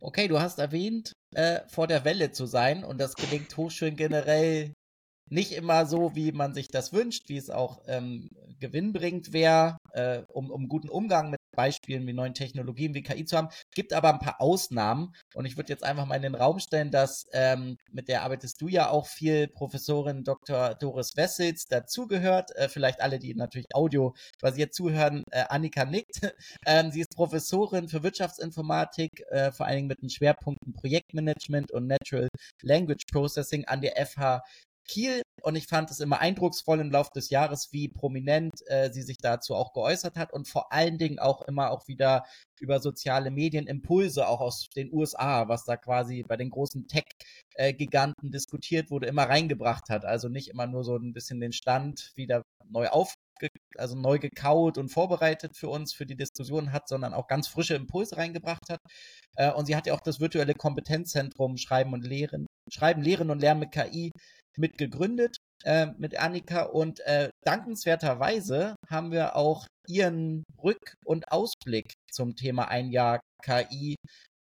[0.00, 4.74] Okay, du hast erwähnt, äh, vor der Welle zu sein und das gelingt Hochschulen generell
[5.30, 10.22] nicht immer so, wie man sich das wünscht, wie es auch ähm, gewinnbringend wäre, äh,
[10.28, 13.48] um, um guten Umgang mit Beispielen wie neuen Technologien wie KI zu haben.
[13.74, 16.90] Gibt aber ein paar Ausnahmen und ich würde jetzt einfach mal in den Raum stellen,
[16.90, 20.74] dass ähm, mit der arbeitest du ja auch viel Professorin Dr.
[20.74, 22.54] Doris Wessels dazugehört.
[22.56, 26.20] Äh, vielleicht alle, die natürlich Audio basiert zuhören, äh, Annika nickt.
[26.66, 31.86] ähm, sie ist Professorin für Wirtschaftsinformatik, äh, vor allen Dingen mit den Schwerpunkten Projektmanagement und
[31.86, 32.28] Natural
[32.62, 34.42] Language Processing an der FH
[34.86, 39.02] Kiel und ich fand es immer eindrucksvoll im Laufe des Jahres, wie prominent äh, sie
[39.02, 42.24] sich dazu auch geäußert hat und vor allen Dingen auch immer auch wieder
[42.60, 48.30] über soziale Medien Impulse auch aus den USA, was da quasi bei den großen Tech-Giganten
[48.30, 50.04] diskutiert wurde, immer reingebracht hat.
[50.04, 53.14] Also nicht immer nur so ein bisschen den Stand wieder neu auf
[53.78, 57.74] also neu gekaut und vorbereitet für uns, für die Diskussion hat, sondern auch ganz frische
[57.74, 58.80] Impulse reingebracht hat.
[59.36, 63.40] Äh, und sie hat ja auch das virtuelle Kompetenzzentrum Schreiben und Lehren, Schreiben, Lehren und
[63.40, 64.12] Lernen mit KI
[64.56, 71.94] mit gegründet äh, mit Annika und äh, dankenswerterweise haben wir auch ihren Rück- und Ausblick
[72.10, 73.96] zum Thema ein Jahr KI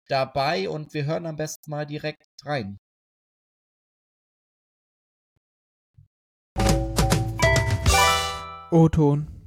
[0.07, 2.77] dabei und wir hören am besten mal direkt rein.
[8.71, 9.38] O-Ton.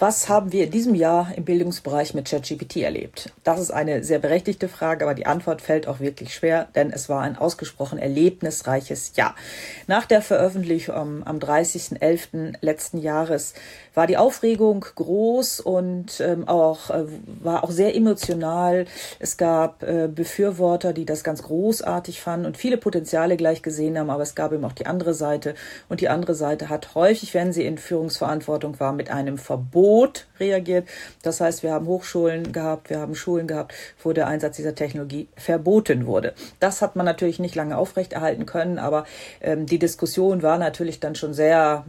[0.00, 3.34] Was haben wir in diesem Jahr im Bildungsbereich mit ChatGPT erlebt?
[3.44, 7.10] Das ist eine sehr berechtigte Frage, aber die Antwort fällt auch wirklich schwer, denn es
[7.10, 9.34] war ein ausgesprochen erlebnisreiches Jahr.
[9.88, 12.54] Nach der Veröffentlichung am 30.11.
[12.62, 13.52] letzten Jahres
[13.92, 17.04] war die Aufregung groß und ähm, auch äh,
[17.42, 18.86] war auch sehr emotional.
[19.18, 24.08] Es gab äh, Befürworter, die das ganz großartig fanden und viele Potenziale gleich gesehen haben,
[24.08, 25.54] aber es gab eben auch die andere Seite
[25.90, 29.89] und die andere Seite hat häufig, wenn sie in Führungsverantwortung war, mit einem Verbot
[30.40, 30.88] reagiert.
[31.22, 35.28] Das heißt, wir haben Hochschulen gehabt, wir haben Schulen gehabt, wo der Einsatz dieser Technologie
[35.36, 36.34] verboten wurde.
[36.58, 39.04] Das hat man natürlich nicht lange aufrechterhalten können, aber
[39.40, 41.84] ähm, die Diskussion war natürlich dann schon sehr,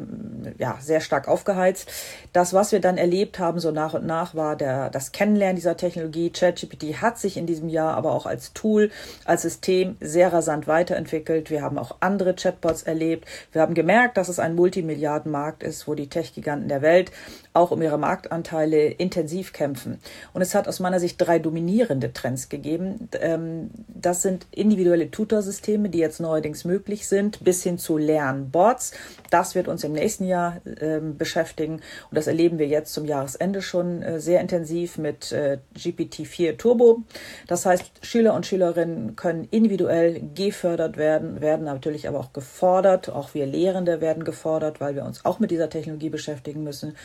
[0.57, 1.89] ja, sehr stark aufgeheizt.
[2.33, 5.77] Das, was wir dann erlebt haben, so nach und nach, war der, das Kennenlernen dieser
[5.77, 6.29] Technologie.
[6.29, 8.91] ChatGPT hat sich in diesem Jahr aber auch als Tool,
[9.25, 11.49] als System sehr rasant weiterentwickelt.
[11.49, 13.27] Wir haben auch andere Chatbots erlebt.
[13.51, 17.11] Wir haben gemerkt, dass es ein Multimilliardenmarkt ist, wo die Tech-Giganten der Welt
[17.53, 19.99] auch um ihre Marktanteile intensiv kämpfen.
[20.33, 23.09] Und es hat aus meiner Sicht drei dominierende Trends gegeben.
[23.19, 28.93] Ähm, das sind individuelle Tutorsysteme, die jetzt neuerdings möglich sind, bis hin zu Lernboards.
[29.29, 31.73] Das wird uns im nächsten Jahr ähm, beschäftigen.
[31.73, 37.03] Und das erleben wir jetzt zum Jahresende schon äh, sehr intensiv mit äh, GPT-4 Turbo.
[37.47, 43.09] Das heißt, Schüler und Schülerinnen können individuell gefördert werden, werden natürlich aber auch gefordert.
[43.09, 46.95] Auch wir Lehrende werden gefordert, weil wir uns auch mit dieser Technologie beschäftigen müssen.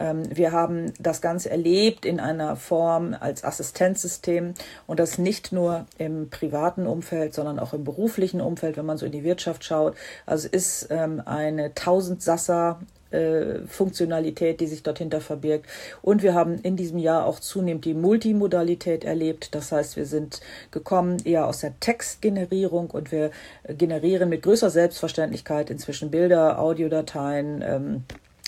[0.00, 4.54] Ähm, wir haben das Ganze erlebt in einer Form als Assistenzsystem
[4.86, 9.06] und das nicht nur im privaten Umfeld, sondern auch im beruflichen Umfeld, wenn man so
[9.06, 9.94] in die Wirtschaft schaut.
[10.26, 15.66] Also es ist ähm, eine 1000 Sassa äh, Funktionalität, die sich dort hinter verbirgt.
[16.00, 19.54] Und wir haben in diesem Jahr auch zunehmend die Multimodalität erlebt.
[19.54, 23.32] Das heißt, wir sind gekommen eher aus der Textgenerierung und wir
[23.68, 28.04] generieren mit größerer Selbstverständlichkeit inzwischen Bilder, Audiodateien, ähm,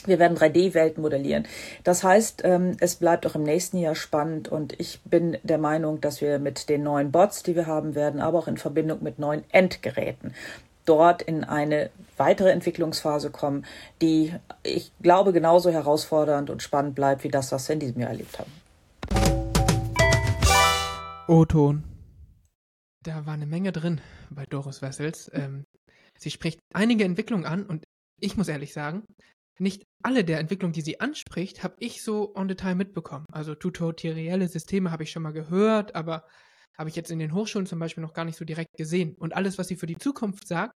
[0.07, 1.47] wir werden 3D-Welten modellieren.
[1.85, 6.01] Das heißt, ähm, es bleibt auch im nächsten Jahr spannend und ich bin der Meinung,
[6.01, 9.19] dass wir mit den neuen Bots, die wir haben werden, aber auch in Verbindung mit
[9.19, 10.35] neuen Endgeräten
[10.85, 13.65] dort in eine weitere Entwicklungsphase kommen,
[14.01, 18.11] die ich glaube genauso herausfordernd und spannend bleibt wie das, was wir in diesem Jahr
[18.11, 18.51] erlebt haben.
[21.29, 21.85] O-Ton.
[23.05, 25.31] Da war eine Menge drin bei Doris Wessels.
[25.35, 25.65] Ähm,
[26.19, 27.85] sie spricht einige Entwicklungen an und
[28.21, 29.05] ich muss ehrlich sagen,
[29.59, 33.27] nicht alle der Entwicklungen, die sie anspricht, habe ich so on Detail mitbekommen.
[33.33, 36.27] Also tutorielle Systeme habe ich schon mal gehört, aber
[36.79, 39.15] habe ich jetzt in den Hochschulen zum Beispiel noch gar nicht so direkt gesehen.
[39.19, 40.73] Und alles, was sie für die Zukunft sagt,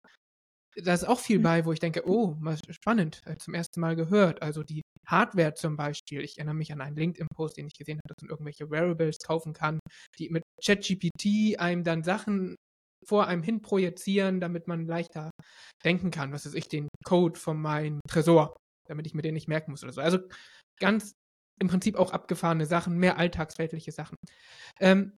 [0.76, 1.44] da ist auch viel mhm.
[1.44, 2.36] bei, wo ich denke, oh,
[2.70, 4.42] spannend, äh, zum ersten Mal gehört.
[4.42, 6.22] Also die Hardware zum Beispiel.
[6.22, 9.54] Ich erinnere mich an einen LinkedIn-Post, den ich gesehen habe, dass man irgendwelche Wearables kaufen
[9.54, 9.80] kann,
[10.18, 12.56] die mit ChatGPT einem dann Sachen
[13.06, 15.30] vor einem hin projizieren, damit man leichter
[15.84, 16.32] denken kann.
[16.32, 18.56] Was ist ich, den Code von meinem Tresor
[18.88, 20.02] damit ich mir den nicht merken muss oder so.
[20.02, 20.20] Also
[20.80, 21.14] ganz
[21.60, 24.18] im Prinzip auch abgefahrene Sachen, mehr alltagsweltliche Sachen.
[24.80, 25.18] Ähm,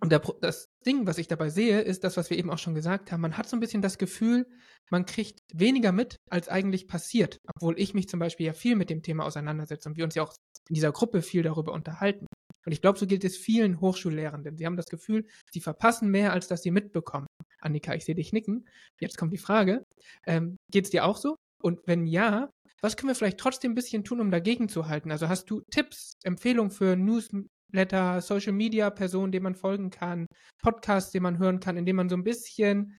[0.00, 2.74] und der, das Ding, was ich dabei sehe, ist das, was wir eben auch schon
[2.74, 3.20] gesagt haben.
[3.20, 4.46] Man hat so ein bisschen das Gefühl,
[4.90, 7.38] man kriegt weniger mit, als eigentlich passiert.
[7.54, 10.22] Obwohl ich mich zum Beispiel ja viel mit dem Thema auseinandersetze und wir uns ja
[10.22, 10.34] auch
[10.68, 12.26] in dieser Gruppe viel darüber unterhalten.
[12.66, 14.56] Und ich glaube, so gilt es vielen Hochschullehrenden.
[14.56, 17.26] Sie haben das Gefühl, sie verpassen mehr, als dass sie mitbekommen.
[17.60, 18.68] Annika, ich sehe dich nicken.
[19.00, 19.84] Jetzt kommt die Frage.
[20.26, 21.36] Ähm, Geht es dir auch so?
[21.62, 22.50] Und wenn ja,
[22.84, 25.10] was können wir vielleicht trotzdem ein bisschen tun, um dagegen zu halten?
[25.10, 30.26] Also hast du Tipps, Empfehlungen für Newsletter, Social Media Personen, denen man folgen kann,
[30.62, 32.94] Podcasts, den man hören kann, indem man so ein bisschen,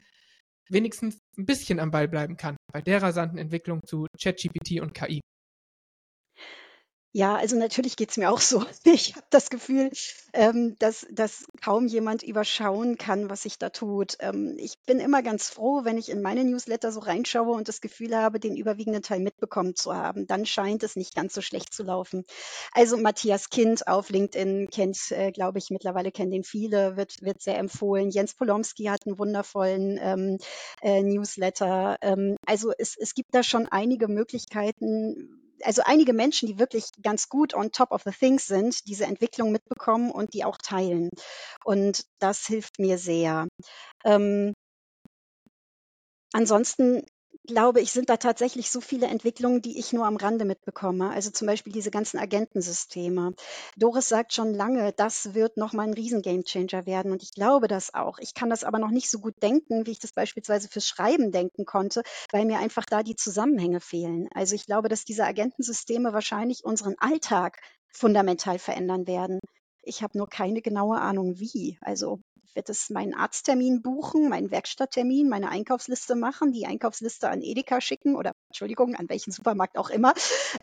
[0.69, 5.21] wenigstens ein bisschen am Ball bleiben kann bei der rasanten Entwicklung zu ChatGPT und KI?
[7.17, 8.61] Ja, also natürlich geht's mir auch so.
[8.83, 9.89] Ich habe das Gefühl,
[10.33, 14.17] ähm, dass, dass kaum jemand überschauen kann, was sich da tut.
[14.19, 17.79] Ähm, ich bin immer ganz froh, wenn ich in meine Newsletter so reinschaue und das
[17.79, 20.27] Gefühl habe, den überwiegenden Teil mitbekommen zu haben.
[20.27, 22.25] Dann scheint es nicht ganz so schlecht zu laufen.
[22.73, 27.41] Also Matthias Kind auf LinkedIn kennt, äh, glaube ich, mittlerweile kennen den viele, wird, wird
[27.41, 28.09] sehr empfohlen.
[28.09, 30.37] Jens Polomski hat einen wundervollen ähm,
[30.81, 31.95] äh, Newsletter.
[32.01, 37.29] Ähm, also es, es gibt da schon einige Möglichkeiten, also einige Menschen, die wirklich ganz
[37.29, 41.09] gut on top of the things sind, diese Entwicklung mitbekommen und die auch teilen.
[41.63, 43.47] Und das hilft mir sehr.
[44.03, 44.53] Ähm,
[46.33, 47.03] ansonsten
[47.45, 51.09] glaube ich, sind da tatsächlich so viele Entwicklungen, die ich nur am Rande mitbekomme.
[51.09, 53.33] Also zum Beispiel diese ganzen Agentensysteme.
[53.77, 57.11] Doris sagt schon lange, das wird nochmal ein riesen Gamechanger werden.
[57.11, 58.17] Und ich glaube das auch.
[58.19, 61.31] Ich kann das aber noch nicht so gut denken, wie ich das beispielsweise fürs Schreiben
[61.31, 64.27] denken konnte, weil mir einfach da die Zusammenhänge fehlen.
[64.33, 67.59] Also ich glaube, dass diese Agentensysteme wahrscheinlich unseren Alltag
[67.91, 69.39] fundamental verändern werden.
[69.83, 71.77] Ich habe nur keine genaue Ahnung, wie.
[71.81, 72.19] Also
[72.55, 78.15] wird es meinen Arzttermin buchen, meinen Werkstatttermin, meine Einkaufsliste machen, die Einkaufsliste an Edeka schicken
[78.15, 80.13] oder Entschuldigung, an welchen Supermarkt auch immer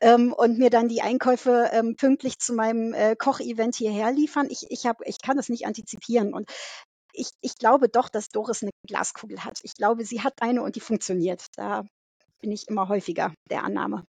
[0.01, 4.49] ähm, und mir dann die Einkäufe ähm, pünktlich zu meinem äh, Kochevent hierher liefern.
[4.51, 6.51] Ich, ich, hab, ich kann das nicht antizipieren und
[7.13, 9.61] ich, ich glaube doch, dass Doris eine Glaskugel hat.
[9.63, 11.47] Ich glaube, sie hat eine und die funktioniert.
[11.57, 11.85] Da
[12.41, 14.05] bin ich immer häufiger der Annahme.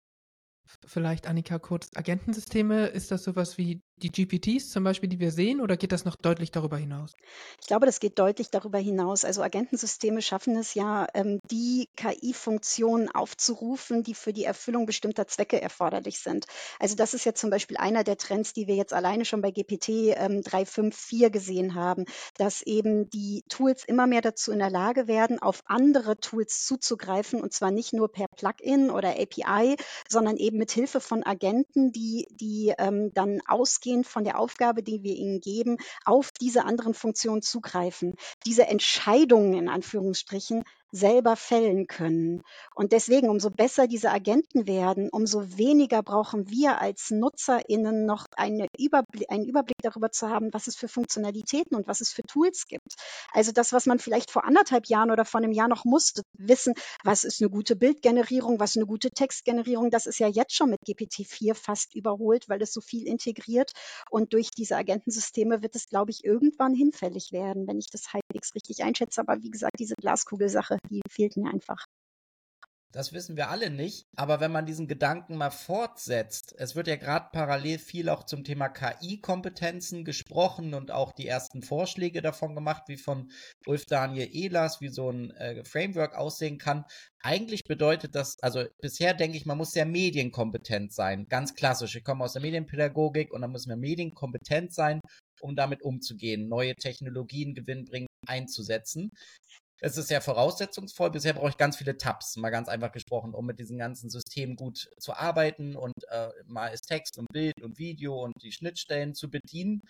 [0.87, 1.89] Vielleicht, Annika, kurz.
[1.95, 6.05] Agentensysteme, ist das sowas wie die GPTs zum Beispiel, die wir sehen, oder geht das
[6.05, 7.17] noch deutlich darüber hinaus?
[7.61, 9.25] Ich glaube, das geht deutlich darüber hinaus.
[9.25, 15.61] Also Agentensysteme schaffen es ja, ähm, die KI-Funktionen aufzurufen, die für die Erfüllung bestimmter Zwecke
[15.61, 16.47] erforderlich sind.
[16.79, 19.51] Also das ist ja zum Beispiel einer der Trends, die wir jetzt alleine schon bei
[19.51, 22.05] GPT ähm, 3.5.4 gesehen haben,
[22.37, 27.41] dass eben die Tools immer mehr dazu in der Lage werden, auf andere Tools zuzugreifen
[27.41, 29.77] und zwar nicht nur per Plugin oder API,
[30.09, 34.83] sondern eben mit Hilfe von Agenten, die, die ähm, dann ausgehen ausgehend von der Aufgabe,
[34.83, 38.15] die wir ihnen geben, auf diese anderen Funktionen zugreifen.
[38.47, 42.43] Diese Entscheidungen in Anführungsstrichen selber fällen können.
[42.75, 48.67] Und deswegen, umso besser diese Agenten werden, umso weniger brauchen wir als NutzerInnen noch eine
[48.79, 52.67] Überblick, einen Überblick darüber zu haben, was es für Funktionalitäten und was es für Tools
[52.67, 52.95] gibt.
[53.33, 56.75] Also das, was man vielleicht vor anderthalb Jahren oder vor einem Jahr noch musste, wissen,
[57.05, 60.81] was ist eine gute Bildgenerierung, was eine gute Textgenerierung, das ist ja jetzt schon mit
[60.87, 63.73] GPT-4 fast überholt, weil es so viel integriert.
[64.11, 68.55] Und durch diese Agentensysteme wird es, glaube ich, irgendwann hinfällig werden, wenn ich das halbwegs
[68.55, 69.21] richtig einschätze.
[69.23, 71.85] Aber wie gesagt, diese Glaskugelsache, die fehlt mir einfach.
[72.95, 76.97] Das wissen wir alle nicht, aber wenn man diesen Gedanken mal fortsetzt, es wird ja
[76.97, 82.83] gerade parallel viel auch zum Thema KI-Kompetenzen gesprochen und auch die ersten Vorschläge davon gemacht,
[82.89, 83.31] wie von
[83.65, 86.85] Ulf Daniel Ehlers, wie so ein äh, Framework aussehen kann.
[87.23, 91.97] Eigentlich bedeutet das, also bisher denke ich, man muss sehr medienkompetent sein, ganz klassisch.
[91.97, 95.01] Ich komme aus der Medienpädagogik und dann müssen wir medienkompetent sein,
[95.41, 99.13] um damit umzugehen, neue Technologien gewinnbringend einzusetzen
[99.85, 101.11] es ist ja voraussetzungsvoll.
[101.11, 104.55] Bisher brauche ich ganz viele Tabs, mal ganz einfach gesprochen, um mit diesem ganzen System
[104.55, 109.15] gut zu arbeiten und äh, mal ist Text und Bild und Video und die Schnittstellen
[109.15, 109.83] zu bedienen.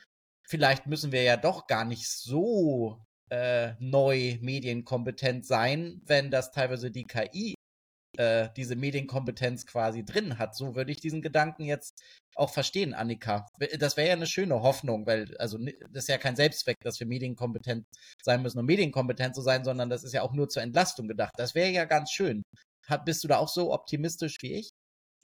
[0.49, 6.91] Vielleicht müssen wir ja doch gar nicht so äh, neu medienkompetent sein, wenn das teilweise
[6.91, 7.55] die KI
[8.17, 10.55] äh, diese Medienkompetenz quasi drin hat.
[10.55, 12.03] So würde ich diesen Gedanken jetzt
[12.35, 13.47] auch verstehen, Annika.
[13.79, 15.59] Das wäre ja eine schöne Hoffnung, weil, also
[15.91, 17.87] das ist ja kein Selbstzweck, dass wir medienkompetent
[18.23, 21.33] sein müssen, um medienkompetent zu sein, sondern das ist ja auch nur zur Entlastung gedacht.
[21.37, 22.43] Das wäre ja ganz schön.
[23.05, 24.71] bist du da auch so optimistisch wie ich?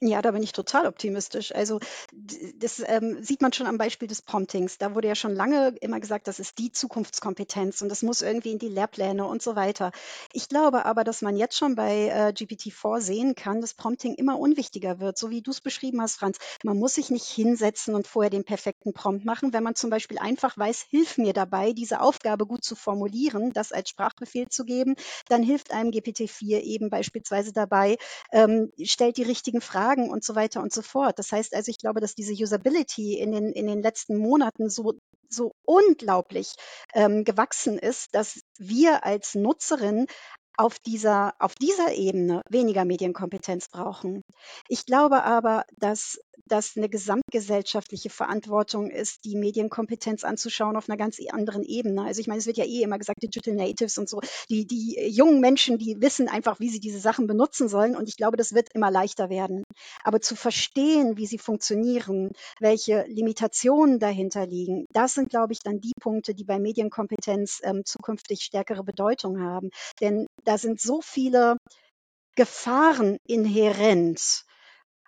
[0.01, 1.53] Ja, da bin ich total optimistisch.
[1.53, 1.79] Also
[2.13, 4.77] das ähm, sieht man schon am Beispiel des Promptings.
[4.77, 8.53] Da wurde ja schon lange immer gesagt, das ist die Zukunftskompetenz und das muss irgendwie
[8.53, 9.91] in die Lehrpläne und so weiter.
[10.31, 14.39] Ich glaube aber, dass man jetzt schon bei äh, GPT-4 sehen kann, dass Prompting immer
[14.39, 16.37] unwichtiger wird, so wie du es beschrieben hast, Franz.
[16.63, 20.17] Man muss sich nicht hinsetzen und vorher den perfekten Prompt machen, wenn man zum Beispiel
[20.17, 24.95] einfach weiß, hilf mir dabei, diese Aufgabe gut zu formulieren, das als Sprachbefehl zu geben,
[25.27, 27.97] dann hilft einem GPT-4 eben beispielsweise dabei,
[28.31, 31.17] ähm, stellt die richtigen Fragen Fragen und so weiter und so fort.
[31.19, 34.93] Das heißt also, ich glaube, dass diese Usability in den, in den letzten Monaten so
[35.31, 36.53] so unglaublich
[36.95, 40.07] ähm, gewachsen ist, dass wir als Nutzerin
[40.57, 44.23] auf dieser, auf dieser Ebene weniger Medienkompetenz brauchen.
[44.67, 51.19] Ich glaube aber, dass das eine gesamtgesellschaftliche Verantwortung ist, die Medienkompetenz anzuschauen auf einer ganz
[51.29, 52.03] anderen Ebene.
[52.03, 55.09] Also ich meine, es wird ja eh immer gesagt, Digital Natives und so, die, die
[55.09, 57.95] jungen Menschen, die wissen einfach, wie sie diese Sachen benutzen sollen.
[57.95, 59.63] Und ich glaube, das wird immer leichter werden.
[60.03, 65.81] Aber zu verstehen, wie sie funktionieren, welche Limitationen dahinter liegen, das sind, glaube ich, dann
[65.81, 69.69] die Punkte, die bei Medienkompetenz ähm, zukünftig stärkere Bedeutung haben.
[70.01, 71.57] Denn da sind so viele
[72.35, 74.45] Gefahren inhärent.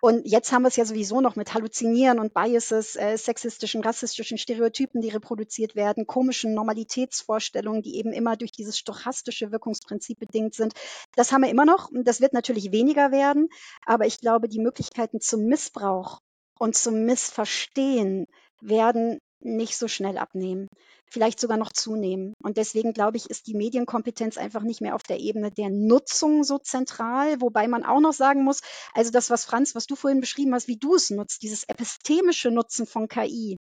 [0.04, 4.36] Und jetzt haben wir es ja sowieso noch mit Halluzinieren und Biases, äh, sexistischen, rassistischen
[4.36, 10.72] Stereotypen, die reproduziert werden, komischen Normalitätsvorstellungen, die eben immer durch dieses stochastische Wirkungsprinzip bedingt sind.
[11.14, 11.88] Das haben wir immer noch.
[11.92, 13.48] Das wird natürlich weniger werden.
[13.86, 16.18] Aber ich glaube, die Möglichkeiten zum Missbrauch
[16.58, 18.26] und zum Missverstehen
[18.60, 20.68] werden nicht so schnell abnehmen,
[21.10, 22.34] vielleicht sogar noch zunehmen.
[22.42, 26.44] Und deswegen glaube ich, ist die Medienkompetenz einfach nicht mehr auf der Ebene der Nutzung
[26.44, 28.60] so zentral, wobei man auch noch sagen muss,
[28.94, 32.50] also das, was Franz, was du vorhin beschrieben hast, wie du es nutzt, dieses epistemische
[32.50, 33.56] Nutzen von KI,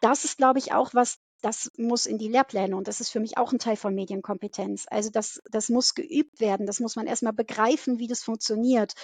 [0.00, 3.20] das ist, glaube ich, auch was, das muss in die Lehrpläne und das ist für
[3.20, 4.86] mich auch ein Teil von Medienkompetenz.
[4.88, 8.94] Also das, das muss geübt werden, das muss man erstmal begreifen, wie das funktioniert.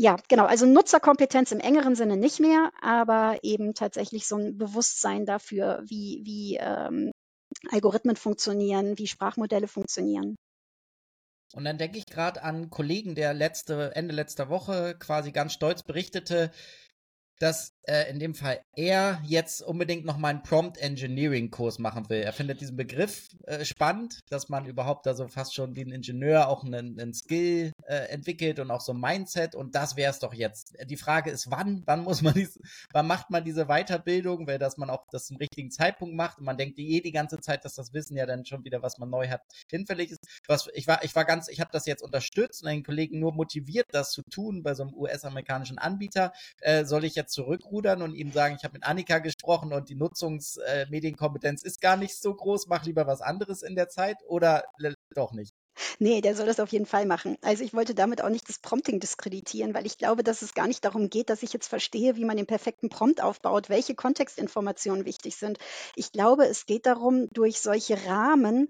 [0.00, 0.46] Ja, genau.
[0.46, 6.22] Also Nutzerkompetenz im engeren Sinne nicht mehr, aber eben tatsächlich so ein Bewusstsein dafür, wie,
[6.24, 7.12] wie ähm,
[7.70, 10.36] Algorithmen funktionieren, wie Sprachmodelle funktionieren.
[11.52, 15.82] Und dann denke ich gerade an Kollegen, der letzte, Ende letzter Woche quasi ganz stolz
[15.82, 16.50] berichtete,
[17.38, 22.08] dass äh, in dem Fall er jetzt unbedingt noch mal einen Prompt Engineering Kurs machen
[22.08, 22.20] will.
[22.20, 25.92] Er findet diesen Begriff äh, spannend, dass man überhaupt da so fast schon wie ein
[25.92, 30.10] Ingenieur auch einen, einen Skill äh, entwickelt und auch so ein Mindset und das wäre
[30.10, 30.76] es doch jetzt.
[30.84, 32.58] Die Frage ist, wann, wann muss man dies,
[32.92, 36.44] wann macht man diese Weiterbildung, weil dass man auch das zum richtigen Zeitpunkt macht und
[36.44, 39.10] man denkt eh die ganze Zeit, dass das Wissen ja dann schon wieder, was man
[39.10, 40.26] neu hat, hinfällig ist.
[40.46, 43.32] Was, ich war, ich war ganz, ich habe das jetzt unterstützt und einen Kollegen nur
[43.32, 46.32] motiviert, das zu tun bei so einem US-amerikanischen Anbieter.
[46.60, 47.32] Äh, soll ich jetzt
[47.70, 51.96] zurückrudern und ihm sagen, ich habe mit Annika gesprochen und die Nutzungsmedienkompetenz äh, ist gar
[51.96, 54.64] nicht so groß, mach lieber was anderes in der Zeit oder
[55.14, 55.54] doch nicht?
[55.98, 57.38] Nee, der soll das auf jeden Fall machen.
[57.40, 60.66] Also ich wollte damit auch nicht das Prompting diskreditieren, weil ich glaube, dass es gar
[60.66, 65.06] nicht darum geht, dass ich jetzt verstehe, wie man den perfekten Prompt aufbaut, welche Kontextinformationen
[65.06, 65.58] wichtig sind.
[65.94, 68.68] Ich glaube, es geht darum, durch solche Rahmen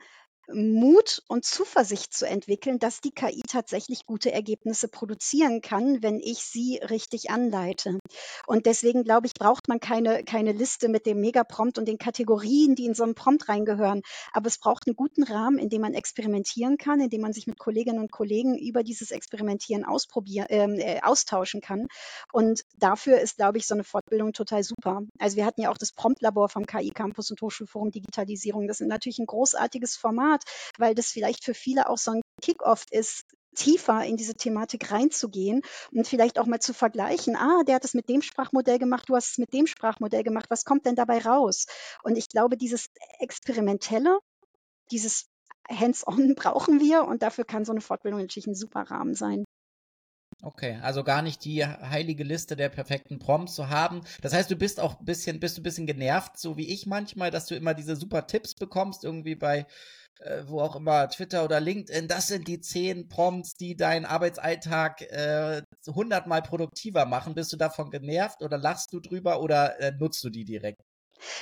[0.52, 6.38] Mut und Zuversicht zu entwickeln, dass die KI tatsächlich gute Ergebnisse produzieren kann, wenn ich
[6.38, 7.98] sie richtig anleite.
[8.46, 12.74] Und deswegen glaube ich, braucht man keine, keine Liste mit dem Megaprompt und den Kategorien,
[12.74, 14.02] die in so einen Prompt reingehören.
[14.32, 17.46] Aber es braucht einen guten Rahmen, in dem man experimentieren kann, in dem man sich
[17.46, 19.84] mit Kolleginnen und Kollegen über dieses Experimentieren
[20.48, 21.88] ähm, äh, austauschen kann.
[22.32, 25.02] Und dafür ist, glaube ich, so eine Fortbildung total super.
[25.18, 28.66] Also wir hatten ja auch das Prompt-Labor vom KI Campus und Hochschulforum Digitalisierung.
[28.68, 30.39] Das ist natürlich ein großartiges Format,
[30.78, 33.24] weil das vielleicht für viele auch so ein Kick-off ist,
[33.54, 37.94] tiefer in diese Thematik reinzugehen und vielleicht auch mal zu vergleichen, ah, der hat es
[37.94, 41.18] mit dem Sprachmodell gemacht, du hast es mit dem Sprachmodell gemacht, was kommt denn dabei
[41.18, 41.66] raus?
[42.02, 42.86] Und ich glaube, dieses
[43.18, 44.18] Experimentelle,
[44.90, 45.26] dieses
[45.68, 49.44] Hands-on brauchen wir und dafür kann so eine Fortbildung natürlich ein super Rahmen sein.
[50.42, 54.00] Okay, also gar nicht die heilige Liste der perfekten Prompts zu haben.
[54.22, 56.86] Das heißt, du bist auch ein bisschen, bist du ein bisschen genervt, so wie ich
[56.86, 59.66] manchmal, dass du immer diese super Tipps bekommst, irgendwie bei
[60.20, 65.02] äh, wo auch immer, Twitter oder LinkedIn, das sind die zehn Prompts, die deinen Arbeitsalltag
[65.02, 67.34] äh, hundertmal produktiver machen.
[67.34, 70.80] Bist du davon genervt oder lachst du drüber oder äh, nutzt du die direkt?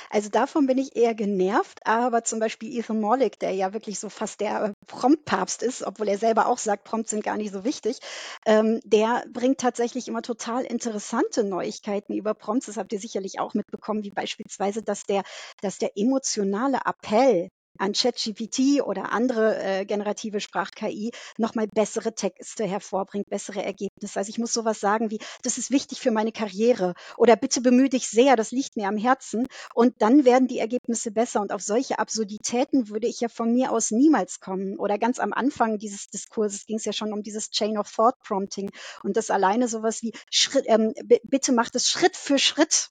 [0.09, 4.09] Also davon bin ich eher genervt, aber zum Beispiel Ethan Mollick, der ja wirklich so
[4.09, 7.99] fast der Prompt-Papst ist, obwohl er selber auch sagt, Prompts sind gar nicht so wichtig,
[8.45, 12.67] ähm, der bringt tatsächlich immer total interessante Neuigkeiten über Prompts.
[12.67, 15.23] Das habt ihr sicherlich auch mitbekommen, wie beispielsweise, dass der,
[15.61, 23.29] dass der emotionale Appell an ChatGPT oder andere äh, generative Sprach-KI nochmal bessere Texte hervorbringt,
[23.29, 24.19] bessere Ergebnisse.
[24.19, 27.89] Also ich muss sowas sagen wie, das ist wichtig für meine Karriere oder bitte bemühe
[27.89, 31.61] dich sehr, das liegt mir am Herzen und dann werden die Ergebnisse besser und auf
[31.61, 34.77] solche Absurditäten würde ich ja von mir aus niemals kommen.
[34.77, 38.19] Oder ganz am Anfang dieses Diskurses ging es ja schon um dieses Chain of Thought
[38.23, 38.71] Prompting
[39.03, 42.89] und das alleine sowas wie Schritt, ähm, bitte macht es Schritt für Schritt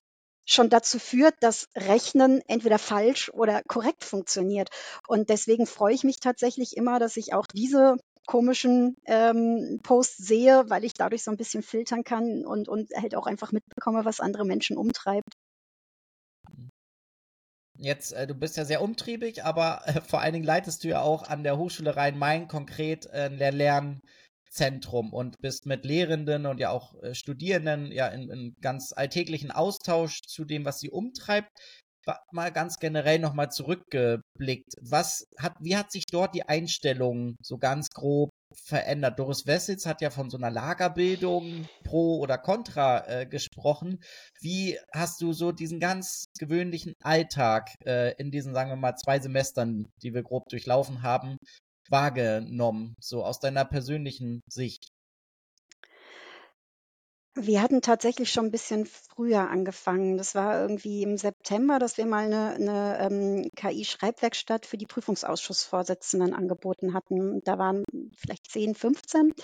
[0.49, 4.71] schon dazu führt, dass Rechnen entweder falsch oder korrekt funktioniert.
[5.07, 10.65] Und deswegen freue ich mich tatsächlich immer, dass ich auch diese komischen ähm, Posts sehe,
[10.69, 14.21] weil ich dadurch so ein bisschen filtern kann und, und halt auch einfach mitbekomme, was
[14.21, 15.35] andere Menschen umtreibt.
[17.77, 21.03] Jetzt, äh, du bist ja sehr umtriebig, aber äh, vor allen Dingen leitest du ja
[21.03, 24.01] auch an der Hochschule Rhein-Main konkret äh, Lern
[24.51, 29.51] Zentrum und bist mit Lehrenden und ja auch äh, Studierenden ja in, in, ganz alltäglichen
[29.51, 31.51] Austausch zu dem, was sie umtreibt.
[32.33, 34.73] Mal ganz generell nochmal zurückgeblickt.
[34.81, 39.19] Was hat, wie hat sich dort die Einstellung so ganz grob verändert?
[39.19, 44.01] Doris Wessels hat ja von so einer Lagerbildung pro oder contra äh, gesprochen.
[44.41, 49.19] Wie hast du so diesen ganz gewöhnlichen Alltag äh, in diesen, sagen wir mal, zwei
[49.19, 51.37] Semestern, die wir grob durchlaufen haben,
[51.91, 54.93] wahrgenommen, so aus deiner persönlichen Sicht?
[57.41, 60.17] Wir hatten tatsächlich schon ein bisschen früher angefangen.
[60.17, 66.35] Das war irgendwie im September, dass wir mal eine, eine ähm, KI-Schreibwerkstatt für die Prüfungsausschussvorsitzenden
[66.35, 67.41] angeboten hatten.
[67.45, 67.85] Da waren
[68.17, 69.35] vielleicht 10, 15.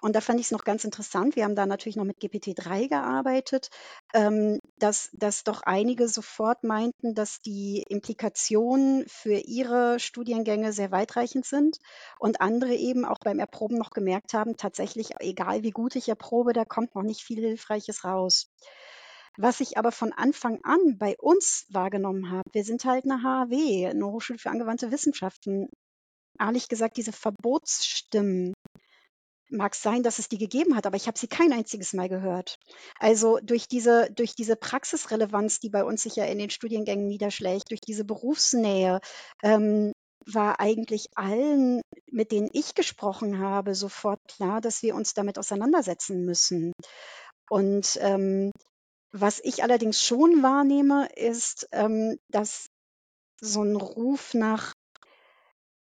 [0.00, 1.34] Und da fand ich es noch ganz interessant.
[1.34, 3.70] Wir haben da natürlich noch mit GPT-3 gearbeitet,
[4.14, 11.46] ähm, dass, dass doch einige sofort meinten, dass die Implikationen für ihre Studiengänge sehr weitreichend
[11.46, 11.78] sind
[12.18, 16.52] und andere eben auch beim Erproben noch gemerkt haben, tatsächlich, egal wie gut ich erprobe,
[16.52, 18.48] da kommt noch nicht viel Hilfreiches raus.
[19.38, 23.86] Was ich aber von Anfang an bei uns wahrgenommen habe, wir sind halt eine HAW,
[23.88, 25.68] eine Hochschule für angewandte Wissenschaften.
[26.38, 28.52] Ehrlich gesagt, diese Verbotsstimmen,
[29.52, 32.58] mag sein, dass es die gegeben hat, aber ich habe sie kein einziges Mal gehört.
[32.98, 37.70] Also durch diese, durch diese Praxisrelevanz, die bei uns sich ja in den Studiengängen niederschlägt,
[37.70, 39.00] durch diese Berufsnähe,
[39.42, 39.92] ähm,
[40.26, 46.24] war eigentlich allen, mit denen ich gesprochen habe, sofort klar, dass wir uns damit auseinandersetzen
[46.24, 46.72] müssen.
[47.50, 48.52] Und ähm,
[49.12, 52.66] was ich allerdings schon wahrnehme, ist, ähm, dass
[53.40, 54.72] so ein Ruf nach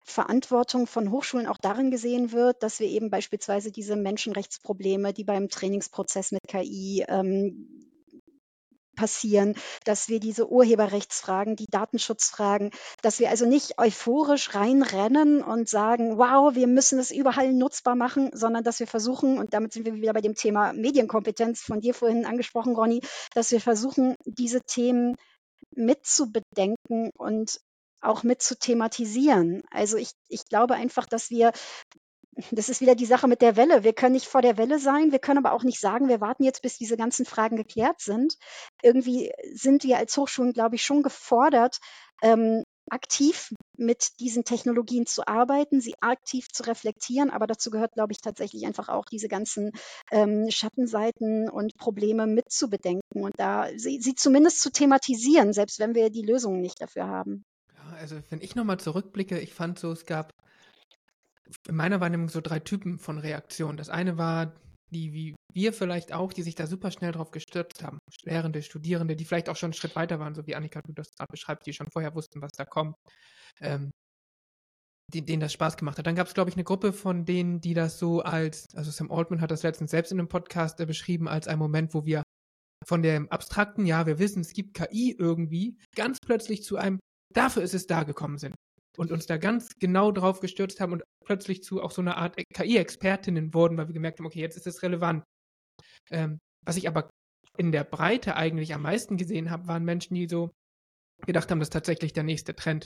[0.08, 5.48] Verantwortung von Hochschulen auch darin gesehen wird, dass wir eben beispielsweise diese Menschenrechtsprobleme, die beim
[5.48, 7.88] Trainingsprozess mit KI ähm,
[8.98, 16.18] passieren, dass wir diese Urheberrechtsfragen, die Datenschutzfragen, dass wir also nicht euphorisch reinrennen und sagen,
[16.18, 19.94] wow, wir müssen es überall nutzbar machen, sondern dass wir versuchen, und damit sind wir
[19.94, 23.00] wieder bei dem Thema Medienkompetenz von dir vorhin angesprochen, Ronny,
[23.34, 25.14] dass wir versuchen, diese Themen
[25.76, 27.60] mitzubedenken und
[28.00, 29.62] auch mit zu thematisieren.
[29.70, 31.52] Also ich, ich glaube einfach, dass wir
[32.52, 33.82] das ist wieder die Sache mit der Welle.
[33.82, 36.44] Wir können nicht vor der Welle sein, wir können aber auch nicht sagen, wir warten
[36.44, 38.34] jetzt, bis diese ganzen Fragen geklärt sind.
[38.82, 41.78] Irgendwie sind wir als Hochschulen, glaube ich, schon gefordert,
[42.22, 47.30] ähm, aktiv mit diesen Technologien zu arbeiten, sie aktiv zu reflektieren.
[47.30, 49.72] Aber dazu gehört, glaube ich, tatsächlich einfach auch diese ganzen
[50.10, 56.10] ähm, Schattenseiten und Probleme mitzubedenken und da sie, sie zumindest zu thematisieren, selbst wenn wir
[56.10, 57.44] die Lösungen nicht dafür haben.
[57.98, 60.30] Also wenn ich nochmal zurückblicke, ich fand so, es gab
[61.66, 63.76] in meiner Wahrnehmung so drei Typen von Reaktionen.
[63.76, 64.54] Das eine war
[64.90, 67.98] die, wie wir vielleicht auch, die sich da super schnell drauf gestürzt haben.
[68.22, 71.10] Lehrende, Studierende, die vielleicht auch schon einen Schritt weiter waren, so wie Annika, du das
[71.16, 72.94] gerade beschreibst, die schon vorher wussten, was da kommt.
[73.60, 73.90] Ähm,
[75.10, 76.06] denen das Spaß gemacht hat.
[76.06, 79.10] Dann gab es, glaube ich, eine Gruppe von denen, die das so als, also Sam
[79.10, 82.22] Altman hat das letztens selbst in einem Podcast äh, beschrieben, als ein Moment, wo wir
[82.86, 86.98] von dem abstrakten, ja, wir wissen, es gibt KI irgendwie, ganz plötzlich zu einem,
[87.38, 88.54] dafür ist es da gekommen sind.
[88.96, 92.36] Und uns da ganz genau drauf gestürzt haben und plötzlich zu auch so einer Art
[92.52, 95.22] KI-Expertinnen wurden, weil wir gemerkt haben, okay, jetzt ist es relevant.
[96.10, 97.08] Ähm, was ich aber
[97.56, 100.50] in der Breite eigentlich am meisten gesehen habe, waren Menschen, die so
[101.26, 102.84] gedacht haben, das ist tatsächlich der nächste Trend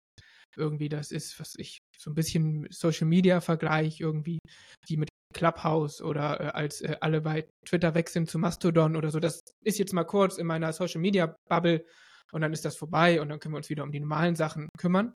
[0.57, 4.39] irgendwie das ist, was ich so ein bisschen Social Media Vergleich irgendwie,
[4.87, 9.11] wie mit Clubhouse oder äh, als äh, alle bei Twitter weg sind zu Mastodon oder
[9.11, 9.19] so.
[9.19, 11.85] Das ist jetzt mal kurz in meiner Social Media Bubble
[12.33, 14.69] und dann ist das vorbei und dann können wir uns wieder um die normalen Sachen
[14.79, 15.15] kümmern.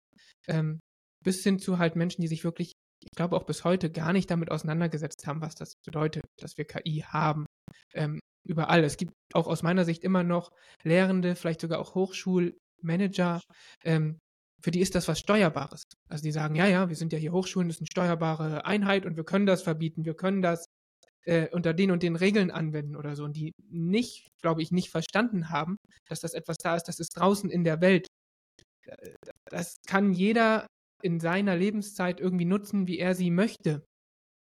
[0.48, 0.80] Ähm,
[1.24, 4.30] bis hin zu halt Menschen, die sich wirklich, ich glaube auch bis heute gar nicht
[4.30, 7.46] damit auseinandergesetzt haben, was das bedeutet, dass wir KI haben.
[7.94, 8.84] Ähm, überall.
[8.84, 10.50] Es gibt auch aus meiner Sicht immer noch
[10.84, 13.40] Lehrende, vielleicht sogar auch Hochschulmanager,
[13.84, 14.18] ähm,
[14.62, 15.84] für die ist das was Steuerbares.
[16.08, 19.06] Also die sagen, ja, ja, wir sind ja hier Hochschulen, das ist eine steuerbare Einheit
[19.06, 20.64] und wir können das verbieten, wir können das
[21.26, 23.24] äh, unter den und den Regeln anwenden oder so.
[23.24, 25.76] Und die nicht, glaube ich, nicht verstanden haben,
[26.08, 28.06] dass das etwas da ist, das ist draußen in der Welt.
[28.86, 29.14] Äh,
[29.50, 30.66] das kann jeder
[31.02, 33.84] in seiner Lebenszeit irgendwie nutzen, wie er sie möchte.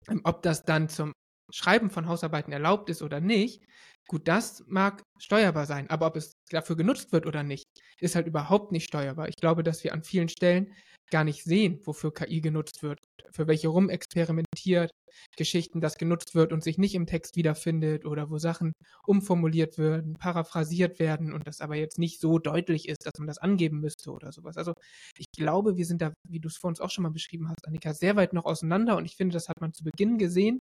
[0.09, 1.13] Ähm, ob das dann zum
[1.53, 3.63] Schreiben von Hausarbeiten erlaubt ist oder nicht,
[4.09, 7.65] Gut, das mag steuerbar sein, aber ob es dafür genutzt wird oder nicht,
[7.99, 9.29] ist halt überhaupt nicht steuerbar.
[9.29, 10.73] Ich glaube, dass wir an vielen Stellen
[11.11, 12.99] gar nicht sehen, wofür KI genutzt wird,
[13.31, 14.91] für welche rumexperimentiert
[15.37, 18.73] Geschichten das genutzt wird und sich nicht im Text wiederfindet oder wo Sachen
[19.07, 23.39] umformuliert werden, paraphrasiert werden und das aber jetzt nicht so deutlich ist, dass man das
[23.39, 24.57] angeben müsste oder sowas.
[24.57, 24.75] Also
[25.17, 27.67] ich glaube, wir sind da, wie du es vor uns auch schon mal beschrieben hast,
[27.67, 30.59] Annika, sehr weit noch auseinander und ich finde, das hat man zu Beginn gesehen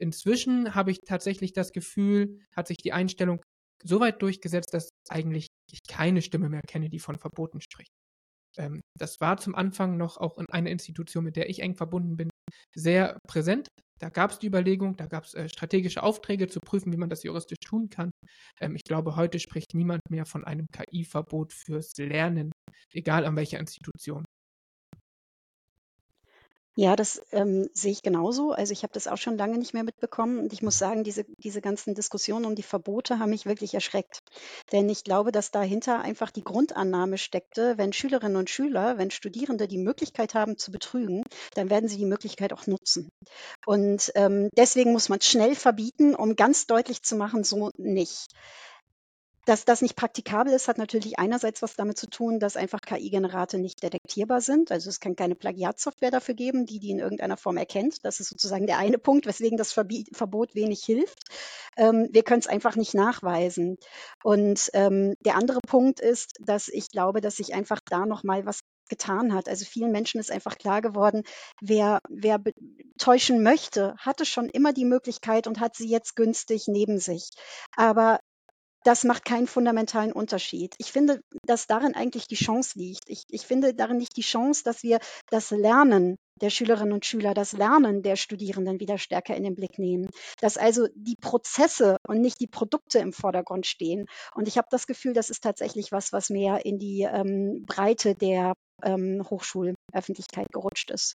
[0.00, 3.42] Inzwischen habe ich tatsächlich das Gefühl, hat sich die Einstellung
[3.84, 7.92] so weit durchgesetzt, dass eigentlich ich keine Stimme mehr kenne, die von Verboten spricht.
[8.56, 12.16] Ähm, das war zum Anfang noch auch in einer Institution, mit der ich eng verbunden
[12.16, 12.30] bin,
[12.74, 13.68] sehr präsent.
[13.98, 17.10] Da gab es die Überlegung, da gab es äh, strategische Aufträge zu prüfen, wie man
[17.10, 18.10] das juristisch tun kann.
[18.60, 22.52] Ähm, ich glaube, heute spricht niemand mehr von einem KI-Verbot fürs Lernen,
[22.92, 24.24] egal an welcher Institution.
[26.76, 28.52] Ja, das ähm, sehe ich genauso.
[28.52, 31.24] Also ich habe das auch schon lange nicht mehr mitbekommen und ich muss sagen, diese,
[31.38, 34.22] diese ganzen Diskussionen um die Verbote haben mich wirklich erschreckt.
[34.72, 39.66] Denn ich glaube, dass dahinter einfach die Grundannahme steckte, wenn Schülerinnen und Schüler, wenn Studierende
[39.68, 43.10] die Möglichkeit haben zu betrügen, dann werden sie die Möglichkeit auch nutzen.
[43.66, 48.28] Und ähm, deswegen muss man schnell verbieten, um ganz deutlich zu machen, so nicht.
[49.46, 53.58] Dass das nicht praktikabel ist, hat natürlich einerseits was damit zu tun, dass einfach KI-Generate
[53.58, 54.70] nicht detektierbar sind.
[54.70, 58.04] Also es kann keine Plagiatsoftware dafür geben, die die in irgendeiner Form erkennt.
[58.04, 61.24] Das ist sozusagen der eine Punkt, weswegen das Verbot wenig hilft.
[61.76, 63.78] Ähm, wir können es einfach nicht nachweisen.
[64.22, 68.44] Und ähm, der andere Punkt ist, dass ich glaube, dass sich einfach da noch mal
[68.44, 68.60] was
[68.90, 69.48] getan hat.
[69.48, 71.22] Also vielen Menschen ist einfach klar geworden,
[71.62, 72.42] wer, wer
[72.98, 77.30] täuschen möchte, hatte schon immer die Möglichkeit und hat sie jetzt günstig neben sich.
[77.76, 78.20] Aber
[78.84, 80.74] das macht keinen fundamentalen Unterschied.
[80.78, 83.08] Ich finde, dass darin eigentlich die Chance liegt.
[83.08, 87.34] Ich, ich finde darin nicht die Chance, dass wir das Lernen der Schülerinnen und Schüler,
[87.34, 90.08] das Lernen der Studierenden wieder stärker in den Blick nehmen.
[90.40, 94.06] Dass also die Prozesse und nicht die Produkte im Vordergrund stehen.
[94.34, 98.14] Und ich habe das Gefühl, das ist tatsächlich was, was mehr in die ähm, Breite
[98.14, 101.16] der ähm, Hochschulöffentlichkeit gerutscht ist.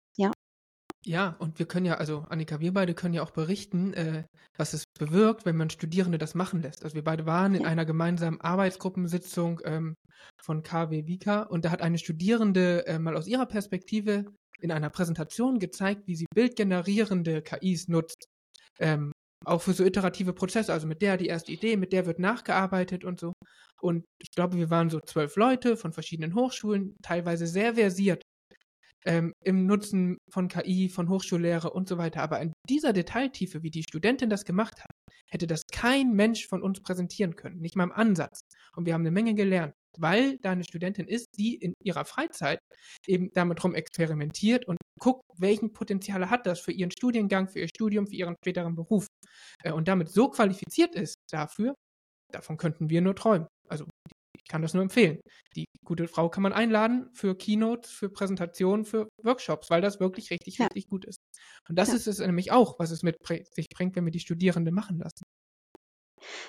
[1.05, 1.35] Ja.
[1.39, 4.23] Und wir können ja, also Annika, wir beide können ja auch berichten, äh,
[4.57, 6.83] was es bewirkt, wenn man Studierende das machen lässt.
[6.83, 9.95] Also wir beide waren in einer gemeinsamen Arbeitsgruppensitzung ähm,
[10.41, 14.25] von KW Vika und da hat eine Studierende äh, mal aus ihrer Perspektive
[14.59, 18.25] in einer Präsentation gezeigt, wie sie bildgenerierende KIs nutzt.
[18.79, 19.11] Ähm,
[19.43, 23.03] auch für so iterative Prozesse, also mit der die erste Idee, mit der wird nachgearbeitet
[23.03, 23.33] und so.
[23.81, 28.21] Und ich glaube, wir waren so zwölf Leute von verschiedenen Hochschulen, teilweise sehr versiert
[29.05, 32.21] ähm, im Nutzen von KI, von Hochschullehre und so weiter.
[32.21, 34.91] Aber in dieser Detailtiefe, wie die Studentin das gemacht hat,
[35.29, 38.41] hätte das kein Mensch von uns präsentieren können, nicht mal im Ansatz.
[38.75, 42.59] Und wir haben eine Menge gelernt, weil da eine Studentin ist, die in ihrer Freizeit
[43.07, 47.69] eben damit rum experimentiert und guckt, welchen Potenziale hat das für ihren Studiengang, für ihr
[47.69, 49.07] Studium, für ihren späteren Beruf.
[49.63, 51.73] Äh, und damit so qualifiziert ist dafür,
[52.31, 53.47] davon könnten wir nur träumen.
[54.43, 55.19] Ich kann das nur empfehlen.
[55.55, 60.31] Die gute Frau kann man einladen für Keynotes, für Präsentationen, für Workshops, weil das wirklich
[60.31, 60.65] richtig, ja.
[60.65, 61.19] richtig gut ist.
[61.69, 61.95] Und das ja.
[61.95, 63.17] ist es nämlich auch, was es mit
[63.53, 65.23] sich bringt, wenn wir die Studierenden machen lassen.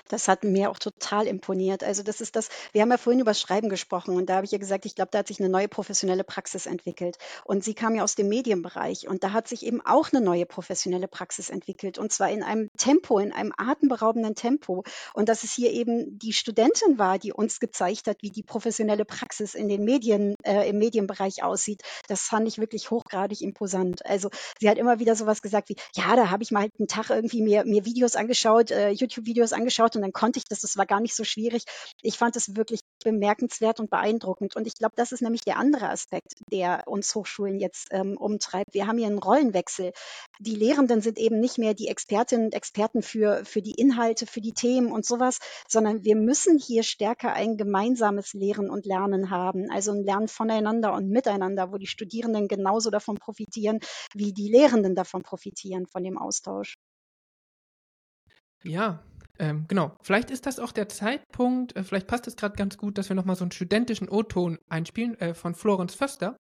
[0.09, 1.85] Das hat mir auch total imponiert.
[1.85, 4.53] Also das ist das, wir haben ja vorhin über Schreiben gesprochen und da habe ich
[4.53, 7.19] ja gesagt, ich glaube, da hat sich eine neue professionelle Praxis entwickelt.
[7.45, 10.47] Und sie kam ja aus dem Medienbereich und da hat sich eben auch eine neue
[10.47, 14.85] professionelle Praxis entwickelt und zwar in einem Tempo, in einem atemberaubenden Tempo.
[15.15, 19.05] Und dass es hier eben die Studentin war, die uns gezeigt hat, wie die professionelle
[19.05, 24.05] Praxis in den Medien, äh, im Medienbereich aussieht, das fand ich wirklich hochgradig imposant.
[24.07, 27.11] Also sie hat immer wieder sowas gesagt wie, ja, da habe ich mal einen Tag
[27.11, 29.62] irgendwie mir, mir Videos angeschaut, äh, YouTube-Videos angeschaut
[29.97, 31.65] und dann konnte ich das, das war gar nicht so schwierig.
[32.03, 34.57] Ich fand es wirklich bemerkenswert und beeindruckend.
[34.57, 38.75] Und ich glaube, das ist nämlich der andere Aspekt, der uns Hochschulen jetzt ähm, umtreibt.
[38.75, 39.93] Wir haben hier einen Rollenwechsel.
[40.41, 44.41] Die Lehrenden sind eben nicht mehr die Expertinnen und Experten für, für die Inhalte, für
[44.41, 45.39] die Themen und sowas,
[45.69, 49.71] sondern wir müssen hier stärker ein gemeinsames Lehren und Lernen haben.
[49.71, 53.81] Also ein Lernen voneinander und miteinander, wo die Studierenden genauso davon profitieren,
[54.15, 56.79] wie die Lehrenden davon profitieren, von dem Austausch.
[58.65, 59.03] Ja,
[59.39, 59.97] ähm, genau.
[60.03, 63.17] Vielleicht ist das auch der Zeitpunkt, äh, vielleicht passt es gerade ganz gut, dass wir
[63.17, 66.37] nochmal so einen studentischen O-Ton einspielen äh, von Florenz Förster,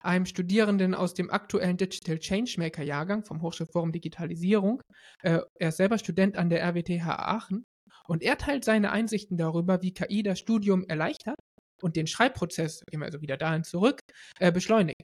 [0.00, 4.82] einem Studierenden aus dem aktuellen Digital Changemaker Jahrgang vom Hochschulforum Digitalisierung.
[5.22, 7.64] Äh, er ist selber Student an der RWTH Aachen
[8.06, 11.36] und er teilt seine Einsichten darüber, wie KI das Studium erleichtert
[11.82, 14.00] und den Schreibprozess, gehen wir also wieder dahin zurück,
[14.38, 15.02] äh, beschleunigt.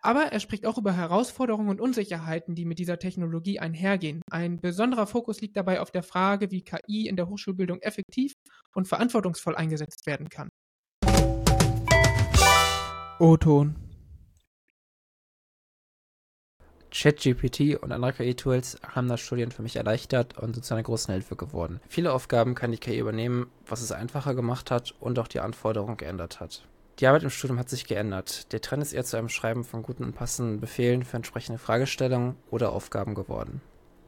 [0.00, 4.22] Aber er spricht auch über Herausforderungen und Unsicherheiten, die mit dieser Technologie einhergehen.
[4.30, 8.32] Ein besonderer Fokus liegt dabei auf der Frage, wie KI in der Hochschulbildung effektiv
[8.74, 10.48] und verantwortungsvoll eingesetzt werden kann.
[13.18, 13.74] O-Ton.
[16.90, 21.12] ChatGPT und andere KI-Tools haben das Studieren für mich erleichtert und sind zu einer großen
[21.12, 21.80] Hilfe geworden.
[21.88, 25.96] Viele Aufgaben kann die KI übernehmen, was es einfacher gemacht hat und auch die Anforderungen
[25.96, 26.66] geändert hat.
[26.98, 28.52] Die Arbeit im Studium hat sich geändert.
[28.52, 32.34] Der Trend ist eher zu einem Schreiben von guten und passenden Befehlen für entsprechende Fragestellungen
[32.50, 33.60] oder Aufgaben geworden.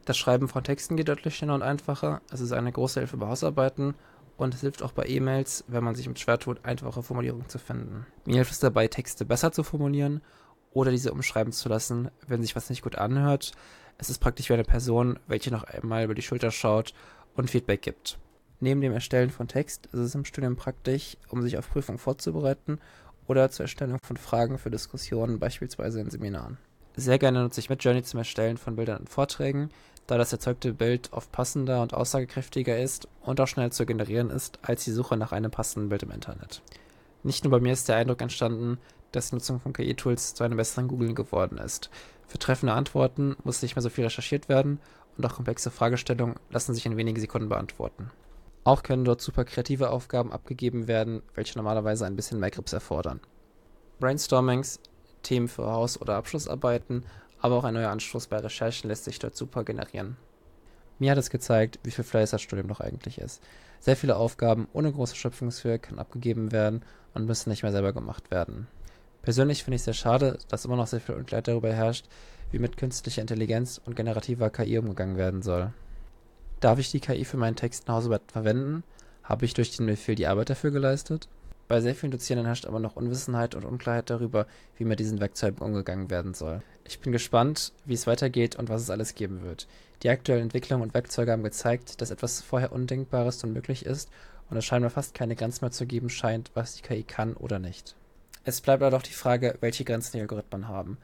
[0.03, 2.21] Das Schreiben von Texten geht deutlich schneller und einfacher.
[2.31, 3.95] Es ist eine große Hilfe bei Hausarbeiten
[4.35, 7.59] und es hilft auch bei E-Mails, wenn man sich mit schwer tut, einfache Formulierungen zu
[7.59, 8.05] finden.
[8.25, 10.21] Mir hilft es dabei, Texte besser zu formulieren
[10.73, 13.53] oder diese umschreiben zu lassen, wenn sich was nicht gut anhört.
[13.99, 16.93] Es ist praktisch wie eine Person, welche noch einmal über die Schulter schaut
[17.35, 18.19] und Feedback gibt.
[18.63, 22.79] Neben dem Erstellen von Text ist es im Studium praktisch, um sich auf Prüfungen vorzubereiten
[23.27, 26.59] oder zur Erstellung von Fragen für Diskussionen, beispielsweise in Seminaren.
[26.95, 29.69] Sehr gerne nutze ich Midjourney zum Erstellen von Bildern und Vorträgen,
[30.05, 34.59] da das erzeugte Bild oft passender und aussagekräftiger ist und auch schnell zu generieren ist
[34.61, 36.61] als die Suche nach einem passenden Bild im Internet.
[37.23, 38.77] Nicht nur bei mir ist der Eindruck entstanden,
[39.11, 41.89] dass die Nutzung von KI-Tools zu einem besseren Googlen geworden ist.
[42.27, 44.79] Für treffende Antworten muss nicht mehr so viel recherchiert werden
[45.17, 48.11] und auch komplexe Fragestellungen lassen sich in wenigen Sekunden beantworten.
[48.63, 53.19] Auch können dort super kreative Aufgaben abgegeben werden, welche normalerweise ein bisschen mehr Grips erfordern.
[53.99, 54.79] Brainstormings,
[55.23, 57.05] Themen für Haus- oder Abschlussarbeiten,
[57.39, 60.17] aber auch ein neuer Anstoß bei Recherchen lässt sich dort super generieren.
[60.99, 63.41] Mir hat es gezeigt, wie viel Fleiß das Studium doch eigentlich ist.
[63.79, 66.83] Sehr viele Aufgaben ohne große Schöpfungshöhe können abgegeben werden
[67.15, 68.67] und müssen nicht mehr selber gemacht werden.
[69.23, 72.05] Persönlich finde ich es sehr schade, dass immer noch sehr viel Unklarheit darüber herrscht,
[72.51, 75.73] wie mit künstlicher Intelligenz und generativer KI umgegangen werden soll.
[76.61, 78.83] Darf ich die KI für meinen Text nach Hause verwenden?
[79.23, 81.27] Habe ich durch den Befehl die Arbeit dafür geleistet?
[81.67, 84.45] Bei sehr vielen Dozierenden herrscht aber noch Unwissenheit und Unklarheit darüber,
[84.77, 86.61] wie mit diesen Werkzeugen umgegangen werden soll.
[86.85, 89.67] Ich bin gespannt, wie es weitergeht und was es alles geben wird.
[90.03, 94.11] Die aktuellen Entwicklungen und Werkzeuge haben gezeigt, dass etwas vorher Undenkbares nun möglich ist
[94.51, 97.57] und es scheinbar fast keine Grenzen mehr zu geben scheint, was die KI kann oder
[97.57, 97.95] nicht.
[98.43, 100.99] Es bleibt aber doch die Frage, welche Grenzen die Algorithmen haben.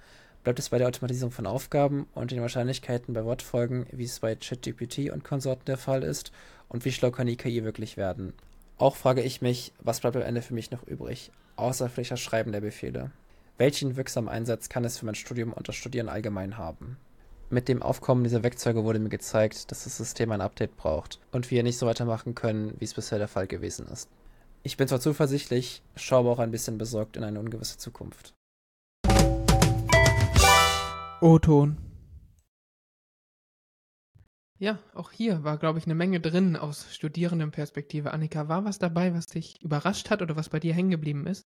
[0.48, 4.34] Bleibt es bei der Automatisierung von Aufgaben und den Wahrscheinlichkeiten bei Wortfolgen, wie es bei
[4.34, 6.32] ChatGPT und Konsorten der Fall ist?
[6.70, 8.32] Und wie schlau kann die KI wirklich werden?
[8.78, 12.22] Auch frage ich mich, was bleibt am Ende für mich noch übrig, außer vielleicht das
[12.22, 13.12] Schreiben der Befehle?
[13.58, 16.96] Welchen wirksamen Einsatz kann es für mein Studium und das Studieren allgemein haben?
[17.50, 21.52] Mit dem Aufkommen dieser Werkzeuge wurde mir gezeigt, dass das System ein Update braucht und
[21.52, 24.08] wir nicht so weitermachen können, wie es bisher der Fall gewesen ist.
[24.64, 28.37] Ich bin zwar zuversichtlich, schaue aber auch ein bisschen besorgt in eine ungewisse Zukunft.
[31.20, 31.78] O-Ton.
[34.60, 38.14] Ja, auch hier war, glaube ich, eine Menge drin aus Studierendenperspektive.
[38.14, 41.48] Annika, war was dabei, was dich überrascht hat oder was bei dir hängen geblieben ist?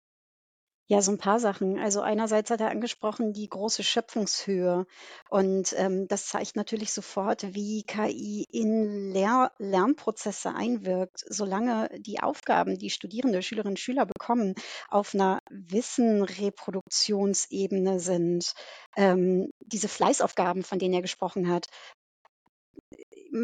[0.90, 1.78] Ja, so ein paar Sachen.
[1.78, 4.86] Also einerseits hat er angesprochen die große Schöpfungshöhe
[5.28, 11.24] und, ähm, das zeigt natürlich sofort, wie KI in Lehr Lernprozesse einwirkt.
[11.28, 14.54] Solange die Aufgaben, die Studierende, Schülerinnen und Schüler bekommen,
[14.88, 18.54] auf einer Wissenreproduktionsebene sind,
[18.96, 21.66] ähm, diese Fleißaufgaben, von denen er gesprochen hat,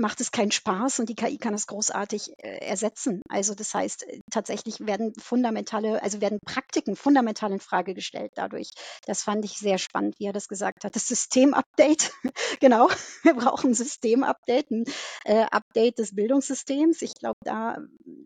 [0.01, 3.23] macht es keinen Spaß und die KI kann es großartig äh, ersetzen.
[3.29, 8.71] Also das heißt, äh, tatsächlich werden fundamentale, also werden Praktiken fundamental in Frage gestellt dadurch.
[9.07, 10.95] Das fand ich sehr spannend, wie er das gesagt hat.
[10.97, 12.13] Das Systemupdate,
[12.61, 12.89] genau,
[13.23, 14.85] wir brauchen ein Systemupdate, ein
[15.25, 17.03] äh, Update des Bildungssystems.
[17.03, 17.79] Ich glaube, da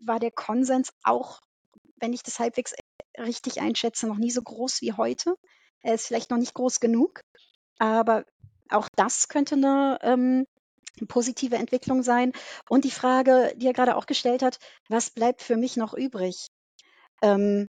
[0.05, 1.39] war der Konsens auch,
[1.97, 2.73] wenn ich das halbwegs
[3.17, 5.35] richtig einschätze, noch nie so groß wie heute.
[5.81, 7.21] Er ist vielleicht noch nicht groß genug,
[7.77, 8.25] aber
[8.69, 10.45] auch das könnte eine ähm,
[11.07, 12.33] positive Entwicklung sein.
[12.69, 14.59] Und die Frage, die er gerade auch gestellt hat,
[14.89, 16.47] was bleibt für mich noch übrig?
[17.21, 17.68] Ähm,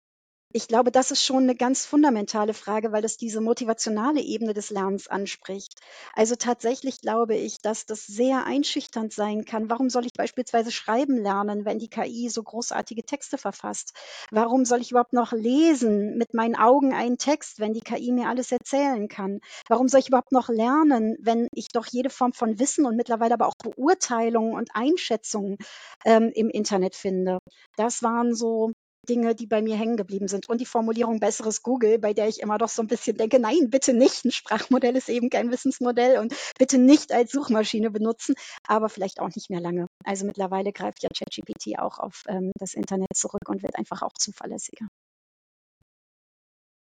[0.51, 4.71] ich glaube, das ist schon eine ganz fundamentale Frage, weil das diese motivationale Ebene des
[4.71, 5.75] Lernens anspricht.
[6.15, 9.69] Also tatsächlich glaube ich, dass das sehr einschüchternd sein kann.
[9.69, 13.93] Warum soll ich beispielsweise schreiben lernen, wenn die KI so großartige Texte verfasst?
[14.31, 18.29] Warum soll ich überhaupt noch lesen mit meinen Augen einen Text, wenn die KI mir
[18.29, 19.41] alles erzählen kann?
[19.69, 23.35] Warum soll ich überhaupt noch lernen, wenn ich doch jede Form von Wissen und mittlerweile
[23.35, 25.59] aber auch Beurteilungen und Einschätzungen
[26.07, 27.39] ähm, im Internet finde?
[27.77, 28.73] Das waren so
[29.09, 30.49] Dinge, die bei mir hängen geblieben sind.
[30.49, 33.71] Und die Formulierung besseres Google, bei der ich immer doch so ein bisschen denke, nein,
[33.71, 34.25] bitte nicht.
[34.25, 38.35] Ein Sprachmodell ist eben kein Wissensmodell und bitte nicht als Suchmaschine benutzen,
[38.67, 39.87] aber vielleicht auch nicht mehr lange.
[40.05, 44.13] Also mittlerweile greift ja ChatGPT auch auf ähm, das Internet zurück und wird einfach auch
[44.19, 44.87] zuverlässiger.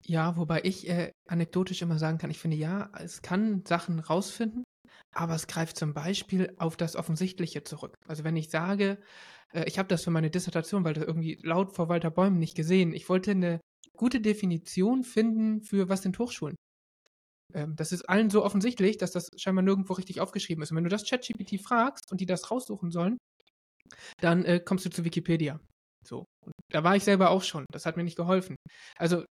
[0.04, 4.64] Ja, wobei ich äh, anekdotisch immer sagen kann, ich finde ja, es kann Sachen rausfinden,
[5.14, 7.96] aber es greift zum Beispiel auf das Offensichtliche zurück.
[8.08, 9.00] Also wenn ich sage,
[9.54, 12.56] äh, ich habe das für meine Dissertation, weil das irgendwie laut vor Walter Bäumen nicht
[12.56, 12.94] gesehen.
[12.94, 13.60] Ich wollte eine
[13.98, 16.56] gute Definition finden für was sind Hochschulen.
[17.54, 20.72] Ähm, das ist allen so offensichtlich, dass das scheinbar nirgendwo richtig aufgeschrieben ist.
[20.72, 23.18] Und wenn du das ChatGPT fragst und die das raussuchen sollen,
[24.22, 25.60] dann äh, kommst du zu Wikipedia.
[26.06, 26.26] So.
[26.46, 27.66] Und da war ich selber auch schon.
[27.72, 28.56] Das hat mir nicht geholfen.
[28.98, 29.26] Also,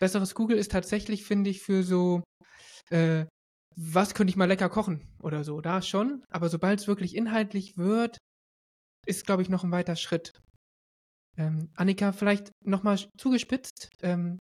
[0.00, 2.22] besseres Google ist tatsächlich, finde ich, für so,
[2.90, 3.26] äh,
[3.76, 6.24] was könnte ich mal lecker kochen oder so, da schon.
[6.30, 8.18] Aber sobald es wirklich inhaltlich wird,
[9.06, 10.32] ist, glaube ich, noch ein weiter Schritt.
[11.36, 13.90] Ähm, Annika, vielleicht nochmal zugespitzt.
[14.02, 14.38] Ähm,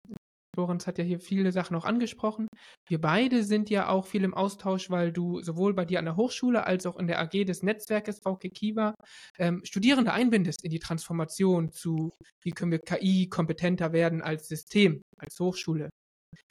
[0.56, 2.48] Lorenz hat ja hier viele Sachen auch angesprochen.
[2.88, 6.16] Wir beide sind ja auch viel im Austausch, weil du sowohl bei dir an der
[6.16, 8.94] Hochschule als auch in der AG des Netzwerkes VK Kiva
[9.40, 12.12] ähm, Studierende einbindest in die Transformation zu,
[12.44, 15.90] wie können wir KI kompetenter werden als System, als Hochschule.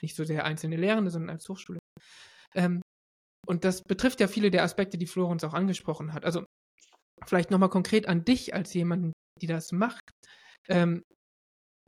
[0.00, 1.78] Nicht so sehr einzelne Lehrende, sondern als Hochschule.
[2.54, 2.82] Ähm,
[3.46, 6.24] und das betrifft ja viele der Aspekte, die Florenz auch angesprochen hat.
[6.24, 6.44] Also
[7.26, 10.02] vielleicht nochmal konkret an dich als jemanden, die das macht.
[10.68, 11.02] Ähm,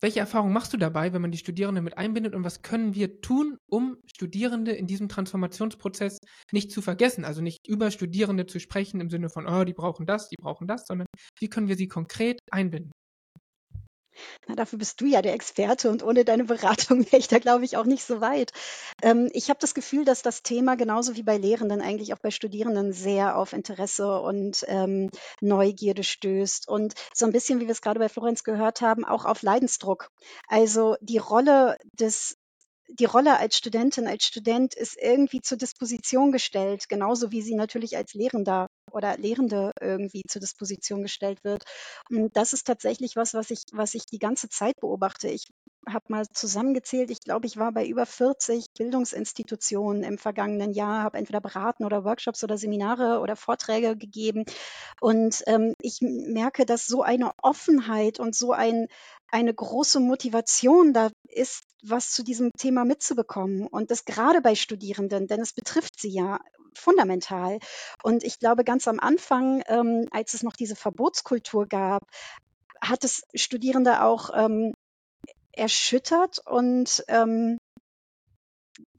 [0.00, 3.20] welche Erfahrungen machst du dabei, wenn man die Studierenden mit einbindet und was können wir
[3.20, 6.18] tun, um Studierende in diesem Transformationsprozess
[6.52, 7.24] nicht zu vergessen?
[7.24, 10.66] Also nicht über Studierende zu sprechen im Sinne von, oh, die brauchen das, die brauchen
[10.66, 11.06] das, sondern
[11.40, 12.92] wie können wir sie konkret einbinden?
[14.46, 17.64] Na, dafür bist du ja der Experte und ohne deine Beratung wäre ich da, glaube
[17.64, 18.52] ich, auch nicht so weit.
[19.02, 22.30] Ähm, ich habe das Gefühl, dass das Thema genauso wie bei Lehrenden eigentlich auch bei
[22.30, 25.10] Studierenden sehr auf Interesse und ähm,
[25.40, 29.24] Neugierde stößt und so ein bisschen, wie wir es gerade bei Florenz gehört haben, auch
[29.24, 30.10] auf Leidensdruck.
[30.48, 32.36] Also die Rolle des
[32.88, 37.96] die Rolle als Studentin, als Student ist irgendwie zur Disposition gestellt, genauso wie sie natürlich
[37.96, 41.64] als Lehrender oder Lehrende irgendwie zur Disposition gestellt wird.
[42.10, 45.28] Und das ist tatsächlich was, was ich, was ich die ganze Zeit beobachte.
[45.28, 45.48] Ich
[45.88, 51.18] habe mal zusammengezählt, ich glaube, ich war bei über 40 Bildungsinstitutionen im vergangenen Jahr, habe
[51.18, 54.44] entweder beraten oder Workshops oder Seminare oder Vorträge gegeben.
[55.00, 58.86] Und ähm, ich merke, dass so eine Offenheit und so ein,
[59.30, 63.66] eine große Motivation da ist, was zu diesem Thema mitzubekommen.
[63.66, 66.38] Und das gerade bei Studierenden, denn es betrifft sie ja
[66.74, 67.58] fundamental.
[68.02, 72.02] Und ich glaube, ganz am Anfang, ähm, als es noch diese Verbotskultur gab,
[72.80, 74.74] hat es Studierende auch ähm,
[75.52, 77.58] erschüttert und ähm,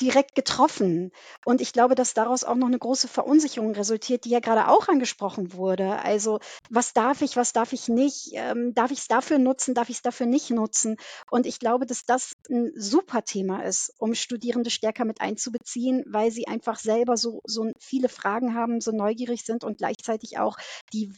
[0.01, 1.11] direkt getroffen.
[1.45, 4.87] Und ich glaube, dass daraus auch noch eine große Verunsicherung resultiert, die ja gerade auch
[4.87, 5.99] angesprochen wurde.
[5.99, 6.39] Also
[6.69, 8.31] was darf ich, was darf ich nicht?
[8.33, 10.97] Ähm, darf ich es dafür nutzen, darf ich es dafür nicht nutzen?
[11.29, 16.31] Und ich glaube, dass das ein super Thema ist, um Studierende stärker mit einzubeziehen, weil
[16.31, 20.57] sie einfach selber so, so viele Fragen haben, so neugierig sind und gleichzeitig auch
[20.93, 21.13] die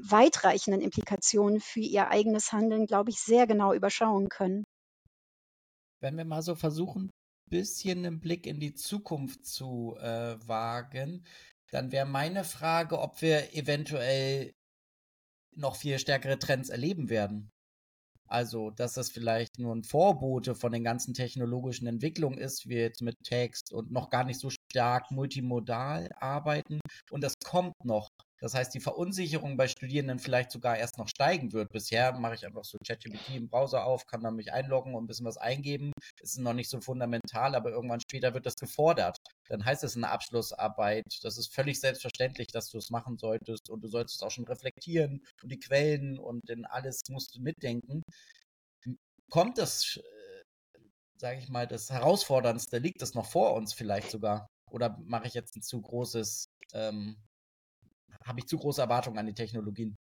[0.00, 4.64] weitreichenden Implikationen für ihr eigenes Handeln, glaube ich, sehr genau überschauen können.
[6.00, 7.10] Wenn wir mal so versuchen,
[7.48, 11.24] bisschen einen Blick in die Zukunft zu äh, wagen,
[11.70, 14.54] dann wäre meine Frage, ob wir eventuell
[15.54, 17.50] noch viel stärkere Trends erleben werden.
[18.26, 23.00] Also, dass das vielleicht nur ein Vorbote von den ganzen technologischen Entwicklungen ist, wie jetzt
[23.02, 28.08] mit Text und noch gar nicht so stark multimodal arbeiten und das kommt noch.
[28.40, 31.72] Das heißt, die Verunsicherung bei Studierenden vielleicht sogar erst noch steigen wird.
[31.72, 35.06] Bisher mache ich einfach so ChatGPT im Browser auf, kann dann mich einloggen und ein
[35.08, 35.92] bisschen was eingeben.
[36.22, 39.16] Es ist noch nicht so fundamental, aber irgendwann später wird das gefordert.
[39.48, 41.04] Dann heißt es eine Abschlussarbeit.
[41.22, 45.24] Das ist völlig selbstverständlich, dass du es machen solltest und du solltest auch schon reflektieren
[45.42, 48.02] und die Quellen und in alles musst du mitdenken.
[49.30, 50.80] Kommt das, äh,
[51.18, 54.46] sage ich mal, das Herausforderndste, liegt das noch vor uns vielleicht sogar?
[54.70, 57.16] Oder mache ich jetzt ein zu großes ähm,
[58.24, 59.96] habe ich zu große Erwartungen an die Technologien?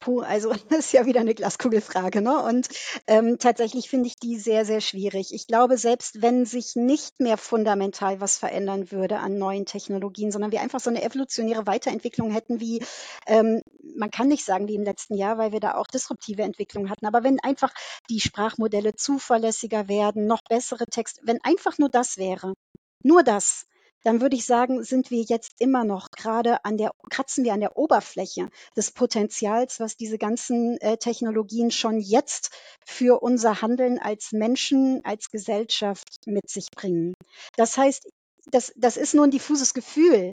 [0.00, 2.42] Puh, also das ist ja wieder eine Glaskugelfrage, ne?
[2.42, 2.68] Und
[3.06, 5.34] ähm, tatsächlich finde ich die sehr, sehr schwierig.
[5.34, 10.52] Ich glaube, selbst wenn sich nicht mehr fundamental was verändern würde an neuen Technologien, sondern
[10.52, 12.82] wir einfach so eine evolutionäre Weiterentwicklung hätten, wie
[13.26, 13.62] ähm,
[13.94, 17.06] man kann nicht sagen wie im letzten Jahr, weil wir da auch disruptive Entwicklungen hatten.
[17.06, 17.72] Aber wenn einfach
[18.08, 22.54] die Sprachmodelle zuverlässiger werden, noch bessere Texte, wenn einfach nur das wäre,
[23.02, 23.66] nur das,
[24.02, 27.60] dann würde ich sagen, sind wir jetzt immer noch gerade an der, kratzen wir an
[27.60, 32.50] der Oberfläche des Potenzials, was diese ganzen äh, Technologien schon jetzt
[32.86, 37.14] für unser Handeln als Menschen, als Gesellschaft mit sich bringen.
[37.56, 38.08] Das heißt,
[38.46, 40.32] das, das ist nur ein diffuses Gefühl.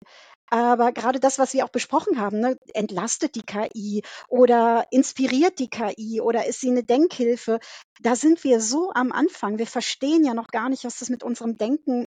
[0.49, 5.69] Aber gerade das, was wir auch besprochen haben, ne, entlastet die KI oder inspiriert die
[5.69, 7.59] KI oder ist sie eine Denkhilfe?
[7.99, 9.57] Da sind wir so am Anfang.
[9.57, 12.05] Wir verstehen ja noch gar nicht, was das mit unserem Denken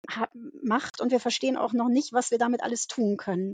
[0.62, 3.54] macht und wir verstehen auch noch nicht, was wir damit alles tun können.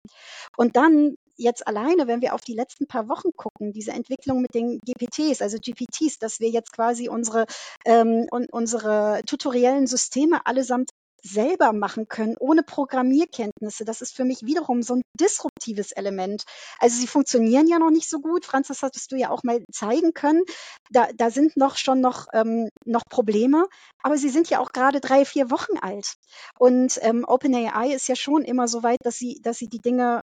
[0.57, 4.53] Und dann jetzt alleine, wenn wir auf die letzten paar Wochen gucken, diese Entwicklung mit
[4.53, 7.45] den GPTs, also GPTs, dass wir jetzt quasi unsere,
[7.85, 10.88] ähm, und unsere tutoriellen Systeme allesamt
[11.23, 13.85] selber machen können, ohne Programmierkenntnisse.
[13.85, 16.43] Das ist für mich wiederum so ein disruptives Element.
[16.79, 18.45] Also sie funktionieren ja noch nicht so gut.
[18.45, 20.43] Franz, das hattest du ja auch mal zeigen können.
[20.91, 23.67] Da, da sind noch schon noch, ähm, noch Probleme,
[24.01, 26.13] aber sie sind ja auch gerade drei, vier Wochen alt.
[26.57, 30.21] Und ähm, OpenAI ist ja schon immer so weit, dass sie, dass sie die Dinge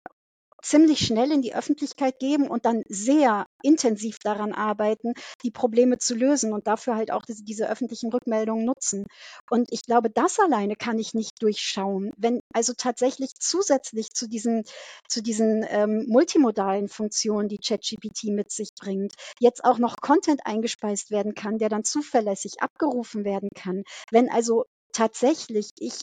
[0.68, 6.14] ziemlich schnell in die Öffentlichkeit geben und dann sehr intensiv daran arbeiten, die Probleme zu
[6.14, 9.06] lösen und dafür halt auch diese, diese öffentlichen Rückmeldungen nutzen.
[9.50, 12.12] Und ich glaube, das alleine kann ich nicht durchschauen.
[12.16, 14.64] Wenn also tatsächlich zusätzlich zu diesen,
[15.08, 21.10] zu diesen ähm, multimodalen Funktionen, die ChatGPT mit sich bringt, jetzt auch noch Content eingespeist
[21.10, 23.84] werden kann, der dann zuverlässig abgerufen werden kann.
[24.10, 26.00] Wenn also tatsächlich ich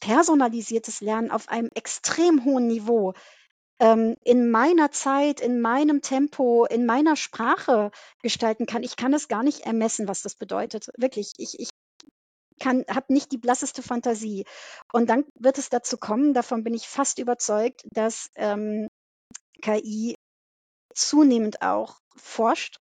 [0.00, 3.12] personalisiertes Lernen auf einem extrem hohen Niveau
[3.80, 7.90] ähm, in meiner Zeit, in meinem Tempo, in meiner Sprache
[8.22, 8.82] gestalten kann.
[8.82, 10.88] Ich kann es gar nicht ermessen, was das bedeutet.
[10.96, 11.70] Wirklich, ich, ich
[12.60, 14.44] kann, habe nicht die blasseste Fantasie.
[14.92, 18.86] Und dann wird es dazu kommen, davon bin ich fast überzeugt, dass ähm,
[19.62, 20.14] KI
[20.94, 22.78] zunehmend auch forscht,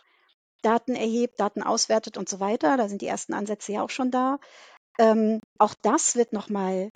[0.62, 2.78] Daten erhebt, Daten auswertet und so weiter.
[2.78, 4.38] Da sind die ersten Ansätze ja auch schon da.
[5.00, 6.90] Ähm, auch das wird nochmal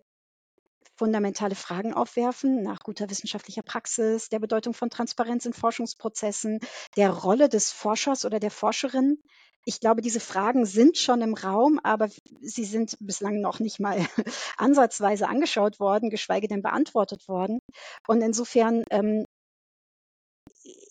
[0.97, 6.59] fundamentale Fragen aufwerfen nach guter wissenschaftlicher Praxis, der Bedeutung von Transparenz in Forschungsprozessen,
[6.95, 9.21] der Rolle des Forschers oder der Forscherin.
[9.63, 12.09] Ich glaube, diese Fragen sind schon im Raum, aber
[12.41, 13.97] sie sind bislang noch nicht mal
[14.57, 17.59] ansatzweise angeschaut worden, geschweige denn beantwortet worden.
[18.07, 19.25] Und insofern ähm,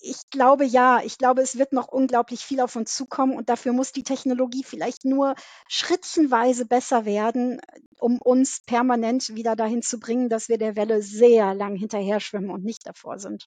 [0.07, 3.73] ich glaube ja, ich glaube, es wird noch unglaublich viel auf uns zukommen und dafür
[3.73, 5.35] muss die Technologie vielleicht nur
[5.69, 7.61] schrittchenweise besser werden,
[7.99, 12.51] um uns permanent wieder dahin zu bringen, dass wir der Welle sehr lang hinterher schwimmen
[12.51, 13.47] und nicht davor sind.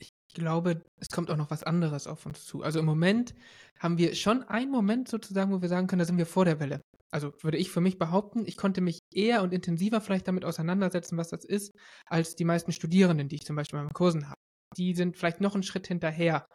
[0.00, 2.62] Ich glaube, es kommt auch noch was anderes auf uns zu.
[2.62, 3.34] Also im Moment
[3.78, 6.58] haben wir schon einen Moment sozusagen, wo wir sagen können, da sind wir vor der
[6.58, 6.80] Welle.
[7.12, 11.16] Also würde ich für mich behaupten, ich konnte mich eher und intensiver vielleicht damit auseinandersetzen,
[11.16, 11.72] was das ist,
[12.06, 14.40] als die meisten Studierenden, die ich zum Beispiel in meinen Kursen habe
[14.76, 16.46] die sind vielleicht noch einen Schritt hinterher.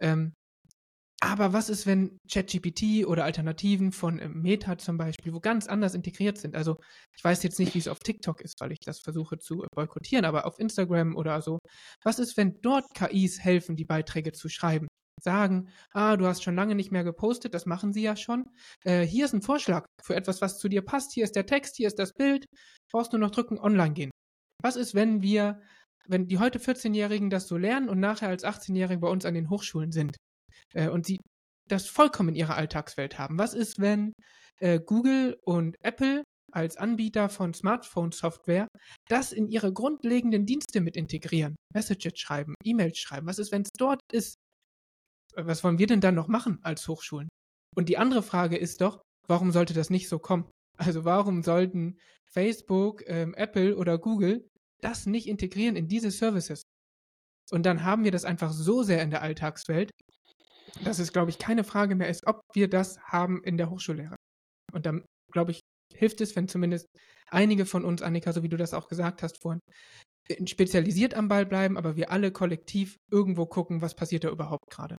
[0.00, 0.34] Ähm,
[1.24, 5.94] aber was ist, wenn ChatGPT oder Alternativen von äh, Meta zum Beispiel, wo ganz anders
[5.94, 6.56] integriert sind?
[6.56, 6.78] Also
[7.16, 10.24] ich weiß jetzt nicht, wie es auf TikTok ist, weil ich das versuche zu boykottieren,
[10.24, 11.60] aber auf Instagram oder so.
[12.02, 14.88] Was ist, wenn dort KIs helfen, die Beiträge zu schreiben?
[15.22, 18.46] Sagen, ah, du hast schon lange nicht mehr gepostet, das machen sie ja schon.
[18.82, 21.12] Äh, hier ist ein Vorschlag für etwas, was zu dir passt.
[21.12, 22.46] Hier ist der Text, hier ist das Bild.
[22.90, 24.10] Brauchst nur noch drücken, online gehen.
[24.60, 25.60] Was ist, wenn wir
[26.06, 29.50] wenn die heute 14-Jährigen das so lernen und nachher als 18-Jährige bei uns an den
[29.50, 30.16] Hochschulen sind
[30.74, 31.18] äh, und sie
[31.68, 33.38] das vollkommen in ihrer Alltagswelt haben.
[33.38, 34.12] Was ist, wenn
[34.60, 38.68] äh, Google und Apple als Anbieter von Smartphone-Software
[39.08, 41.56] das in ihre grundlegenden Dienste mit integrieren?
[41.72, 43.26] Messages schreiben, E-Mails schreiben.
[43.26, 44.36] Was ist, wenn es dort ist?
[45.34, 47.28] Was wollen wir denn dann noch machen als Hochschulen?
[47.74, 50.50] Und die andere Frage ist doch, warum sollte das nicht so kommen?
[50.76, 54.46] Also warum sollten Facebook, ähm, Apple oder Google
[54.82, 56.62] das nicht integrieren in diese Services.
[57.50, 59.90] Und dann haben wir das einfach so sehr in der Alltagswelt,
[60.84, 64.16] dass es, glaube ich, keine Frage mehr ist, ob wir das haben in der Hochschullehre.
[64.72, 65.60] Und dann, glaube ich,
[65.94, 66.86] hilft es, wenn zumindest
[67.28, 69.60] einige von uns, Annika, so wie du das auch gesagt hast vorhin,
[70.46, 74.96] spezialisiert am Ball bleiben, aber wir alle kollektiv irgendwo gucken, was passiert da überhaupt gerade.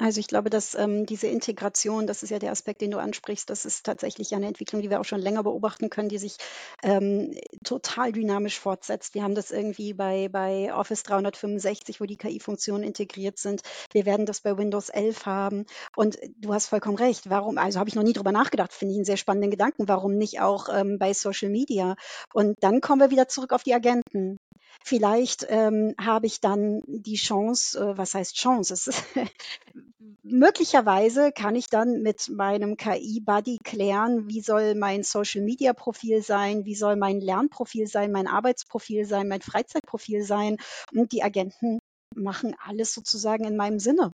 [0.00, 3.50] Also ich glaube, dass ähm, diese Integration, das ist ja der Aspekt, den du ansprichst,
[3.50, 6.38] das ist tatsächlich eine Entwicklung, die wir auch schon länger beobachten können, die sich
[6.82, 9.12] ähm, total dynamisch fortsetzt.
[9.12, 13.60] Wir haben das irgendwie bei, bei Office 365, wo die KI-Funktionen integriert sind.
[13.92, 15.66] Wir werden das bei Windows 11 haben.
[15.94, 17.28] Und du hast vollkommen recht.
[17.28, 17.58] Warum?
[17.58, 18.72] Also habe ich noch nie drüber nachgedacht.
[18.72, 19.86] Finde ich einen sehr spannenden Gedanken.
[19.86, 21.96] Warum nicht auch ähm, bei Social Media?
[22.32, 24.38] Und dann kommen wir wieder zurück auf die Agenten.
[24.82, 28.72] Vielleicht ähm, habe ich dann die Chance, äh, was heißt Chance?
[28.72, 29.04] Es ist,
[30.22, 36.96] möglicherweise kann ich dann mit meinem KI-Buddy klären, wie soll mein Social-Media-Profil sein, wie soll
[36.96, 40.56] mein Lernprofil sein, mein Arbeitsprofil sein, mein Freizeitprofil sein.
[40.92, 41.78] Und die Agenten
[42.14, 44.10] machen alles sozusagen in meinem Sinne.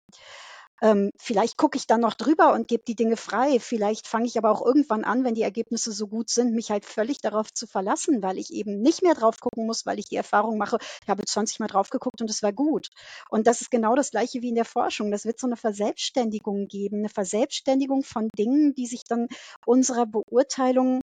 [0.83, 3.61] Ähm, vielleicht gucke ich dann noch drüber und gebe die Dinge frei.
[3.61, 6.83] Vielleicht fange ich aber auch irgendwann an, wenn die Ergebnisse so gut sind, mich halt
[6.83, 10.17] völlig darauf zu verlassen, weil ich eben nicht mehr drauf gucken muss, weil ich die
[10.17, 12.89] Erfahrung mache, ich habe 20 Mal drauf geguckt und es war gut.
[13.29, 15.09] Und das ist genau das Gleiche wie in der Forschung.
[15.09, 19.29] Das wird so eine Verselbstständigung geben, eine Verselbstständigung von Dingen, die sich dann
[19.65, 20.99] unserer Beurteilung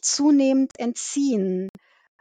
[0.00, 1.70] zunehmend entziehen.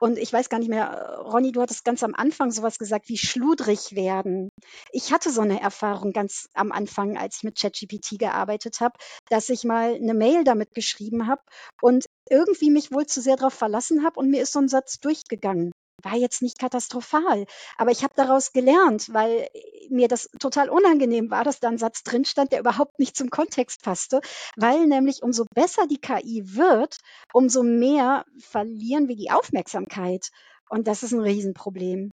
[0.04, 3.18] Und ich weiß gar nicht mehr, Ronny, du hattest ganz am Anfang sowas gesagt wie
[3.18, 4.50] schludrig werden.
[4.92, 8.96] Ich hatte so eine Erfahrung ganz am Anfang, als ich mit ChatGPT gearbeitet habe,
[9.30, 11.42] dass ich mal eine Mail damit geschrieben habe
[11.82, 15.00] und irgendwie mich wohl zu sehr darauf verlassen habe und mir ist so ein Satz
[15.00, 15.72] durchgegangen
[16.02, 17.46] war jetzt nicht katastrophal,
[17.78, 19.48] aber ich habe daraus gelernt, weil
[19.90, 23.30] mir das total unangenehm war, dass da ein Satz drin stand, der überhaupt nicht zum
[23.30, 24.22] Kontext passte,
[24.56, 26.98] weil nämlich umso besser die KI wird,
[27.32, 30.30] umso mehr verlieren wir die Aufmerksamkeit.
[30.70, 32.12] Und das ist ein Riesenproblem.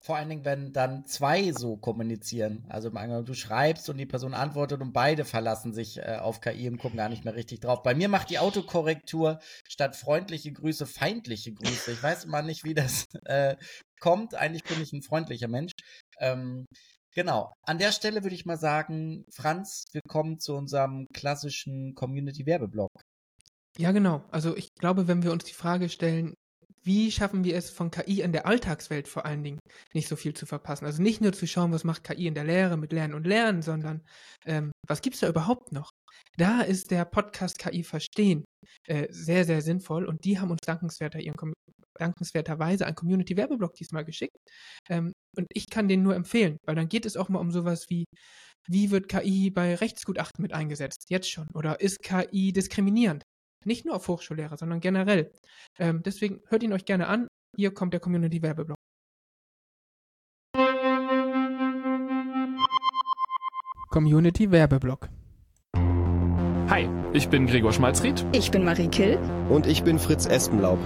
[0.00, 2.64] Vor allen Dingen, wenn dann zwei so kommunizieren.
[2.68, 6.78] Also du schreibst und die Person antwortet und beide verlassen sich äh, auf KI und
[6.78, 7.82] gucken gar nicht mehr richtig drauf.
[7.82, 11.92] Bei mir macht die Autokorrektur statt freundliche Grüße feindliche Grüße.
[11.92, 13.56] Ich weiß immer nicht, wie das äh,
[14.00, 14.34] kommt.
[14.34, 15.72] Eigentlich bin ich ein freundlicher Mensch.
[16.20, 16.64] Ähm,
[17.14, 17.52] genau.
[17.66, 22.90] An der Stelle würde ich mal sagen, Franz, wir kommen zu unserem klassischen Community-Werbeblock.
[23.78, 24.24] Ja, genau.
[24.30, 26.34] Also ich glaube, wenn wir uns die Frage stellen,
[26.88, 29.58] wie schaffen wir es von KI in der Alltagswelt vor allen Dingen
[29.92, 30.86] nicht so viel zu verpassen?
[30.86, 33.60] Also nicht nur zu schauen, was macht KI in der Lehre mit Lernen und Lernen,
[33.60, 34.02] sondern
[34.46, 35.90] ähm, was es da überhaupt noch?
[36.38, 38.46] Da ist der Podcast KI Verstehen
[38.86, 41.52] äh, sehr, sehr sinnvoll und die haben uns dankenswerter ihren,
[41.98, 44.38] dankenswerterweise einen Community-Werbeblock diesmal geschickt.
[44.88, 47.84] Ähm, und ich kann den nur empfehlen, weil dann geht es auch mal um sowas
[47.90, 48.06] wie,
[48.66, 51.04] wie wird KI bei Rechtsgutachten mit eingesetzt?
[51.10, 51.48] Jetzt schon.
[51.52, 53.24] Oder ist KI diskriminierend?
[53.64, 55.30] Nicht nur auf Hochschullehrer, sondern generell.
[55.78, 57.28] Ähm, deswegen hört ihn euch gerne an.
[57.56, 58.76] Hier kommt der Community-Werbeblock.
[63.90, 65.08] Community-Werbeblock.
[66.68, 68.24] Hi, ich bin Gregor Schmalzried.
[68.32, 69.18] Ich bin Marie Kill.
[69.48, 70.78] Und ich bin Fritz Espenlaub.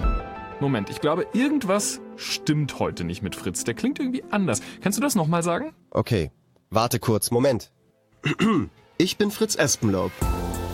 [0.61, 3.65] Moment, ich glaube, irgendwas stimmt heute nicht mit Fritz.
[3.65, 4.63] Der klingt irgendwie anders.
[4.81, 5.75] Kannst du das nochmal sagen?
[5.91, 6.31] Okay,
[6.71, 7.71] warte kurz, Moment.
[8.99, 10.13] Ich bin Fritz Espenlaub.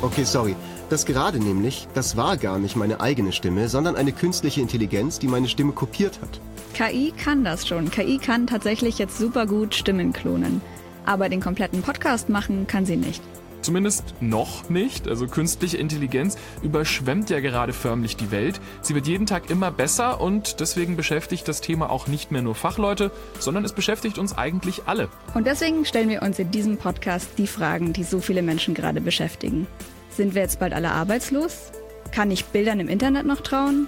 [0.03, 0.55] Okay, sorry.
[0.89, 5.29] Das gerade nämlich, das war gar nicht meine eigene Stimme, sondern eine künstliche Intelligenz, die
[5.29, 6.41] meine Stimme kopiert hat.
[6.73, 7.91] KI kann das schon.
[7.91, 10.63] KI kann tatsächlich jetzt super gut Stimmen klonen.
[11.05, 13.23] Aber den kompletten Podcast machen kann sie nicht.
[13.61, 15.09] Zumindest noch nicht.
[15.09, 18.61] Also künstliche Intelligenz überschwemmt ja gerade förmlich die Welt.
[18.81, 22.55] Sie wird jeden Tag immer besser und deswegen beschäftigt das Thema auch nicht mehr nur
[22.55, 23.11] Fachleute,
[23.41, 25.09] sondern es beschäftigt uns eigentlich alle.
[25.35, 29.01] Und deswegen stellen wir uns in diesem Podcast die Fragen, die so viele Menschen gerade
[29.03, 29.67] beschäftigen.
[30.19, 31.71] Sind wir jetzt bald alle arbeitslos?
[32.11, 33.87] Kann ich Bildern im Internet noch trauen?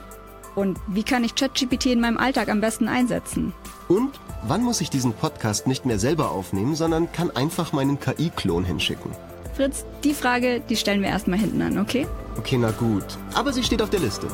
[0.54, 3.52] Und wie kann ich ChatGPT in meinem Alltag am besten einsetzen?
[3.88, 4.12] Und
[4.44, 9.10] wann muss ich diesen Podcast nicht mehr selber aufnehmen, sondern kann einfach meinen KI-Klon hinschicken?
[9.56, 12.06] Fritz, die Frage, die stellen wir erstmal hinten an, okay?
[12.38, 13.18] Okay, na gut.
[13.34, 14.28] Aber sie steht auf der Liste.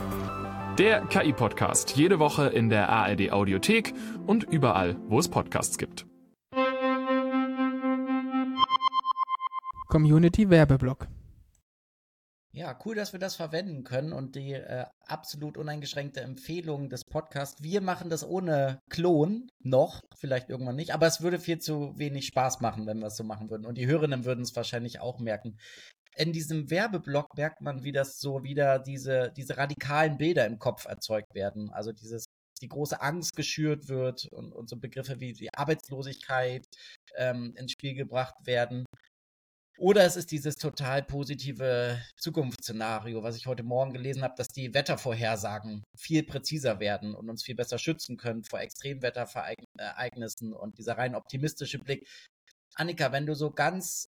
[0.76, 1.96] Der KI-Podcast.
[1.96, 3.94] Jede Woche in der ARD Audiothek
[4.26, 6.04] und überall, wo es Podcasts gibt.
[9.88, 11.08] Community Werbeblock.
[12.56, 17.62] Ja, cool, dass wir das verwenden können und die äh, absolut uneingeschränkte Empfehlung des Podcasts.
[17.62, 22.28] Wir machen das ohne Klon noch, vielleicht irgendwann nicht, aber es würde viel zu wenig
[22.28, 23.66] Spaß machen, wenn wir es so machen würden.
[23.66, 25.58] Und die Hörerinnen würden es wahrscheinlich auch merken.
[26.16, 30.86] In diesem Werbeblock merkt man, wie das so wieder diese, diese radikalen Bilder im Kopf
[30.86, 31.70] erzeugt werden.
[31.74, 32.24] Also dieses,
[32.62, 36.64] die große Angst geschürt wird und, und so Begriffe wie die Arbeitslosigkeit
[37.18, 38.86] ähm, ins Spiel gebracht werden.
[39.78, 44.72] Oder es ist dieses total positive Zukunftsszenario, was ich heute Morgen gelesen habe, dass die
[44.72, 51.14] Wettervorhersagen viel präziser werden und uns viel besser schützen können vor Extremwetterereignissen und dieser rein
[51.14, 52.08] optimistische Blick.
[52.74, 54.08] Annika, wenn du so ganz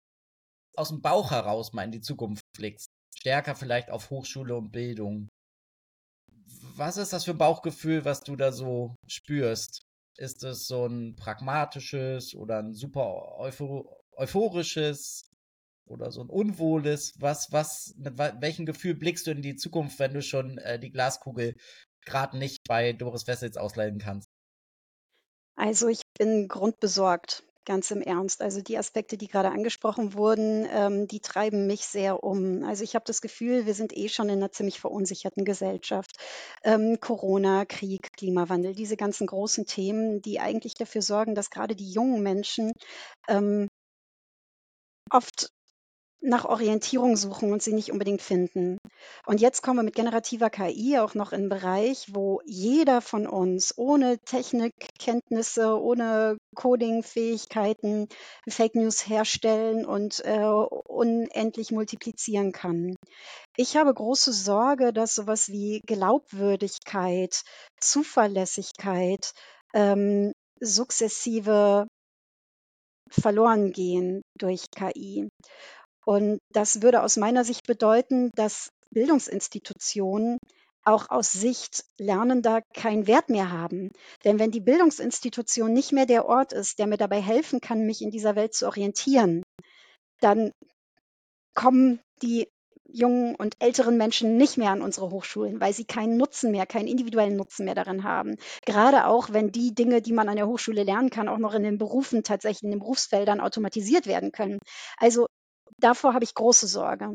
[0.76, 5.28] aus dem Bauch heraus mal in die Zukunft blickst, stärker vielleicht auf Hochschule und Bildung.
[6.74, 9.82] Was ist das für ein Bauchgefühl, was du da so spürst?
[10.16, 13.38] Ist es so ein pragmatisches oder ein super
[14.16, 15.29] euphorisches
[15.90, 17.12] oder so ein unwohles?
[17.18, 20.90] Was, was, mit welchem Gefühl blickst du in die Zukunft, wenn du schon äh, die
[20.90, 21.56] Glaskugel
[22.04, 24.28] gerade nicht bei Doris Wessels ausleihen kannst?
[25.56, 28.40] Also ich bin grundbesorgt, ganz im Ernst.
[28.40, 32.64] Also die Aspekte, die gerade angesprochen wurden, ähm, die treiben mich sehr um.
[32.64, 36.16] Also ich habe das Gefühl, wir sind eh schon in einer ziemlich verunsicherten Gesellschaft.
[36.64, 41.92] Ähm, Corona, Krieg, Klimawandel, diese ganzen großen Themen, die eigentlich dafür sorgen, dass gerade die
[41.92, 42.72] jungen Menschen
[43.28, 43.68] ähm,
[45.10, 45.50] oft
[46.22, 48.78] nach Orientierung suchen und sie nicht unbedingt finden.
[49.26, 53.26] Und jetzt kommen wir mit generativer KI auch noch in einen Bereich, wo jeder von
[53.26, 58.08] uns ohne Technikkenntnisse, ohne Coding-Fähigkeiten
[58.48, 62.96] Fake News herstellen und äh, unendlich multiplizieren kann.
[63.56, 67.42] Ich habe große Sorge, dass sowas wie Glaubwürdigkeit,
[67.80, 69.32] Zuverlässigkeit,
[69.72, 71.86] ähm, sukzessive
[73.10, 75.28] verloren gehen durch KI.
[76.04, 80.38] Und das würde aus meiner Sicht bedeuten, dass Bildungsinstitutionen
[80.84, 83.90] auch aus Sicht Lernender keinen Wert mehr haben.
[84.24, 88.02] Denn wenn die Bildungsinstitution nicht mehr der Ort ist, der mir dabei helfen kann, mich
[88.02, 89.42] in dieser Welt zu orientieren,
[90.20, 90.52] dann
[91.54, 92.48] kommen die
[92.92, 96.88] jungen und älteren Menschen nicht mehr an unsere Hochschulen, weil sie keinen Nutzen mehr, keinen
[96.88, 98.36] individuellen Nutzen mehr darin haben.
[98.66, 101.62] Gerade auch, wenn die Dinge, die man an der Hochschule lernen kann, auch noch in
[101.62, 104.58] den Berufen tatsächlich in den Berufsfeldern automatisiert werden können.
[104.96, 105.26] Also
[105.78, 107.14] davor habe ich große Sorge.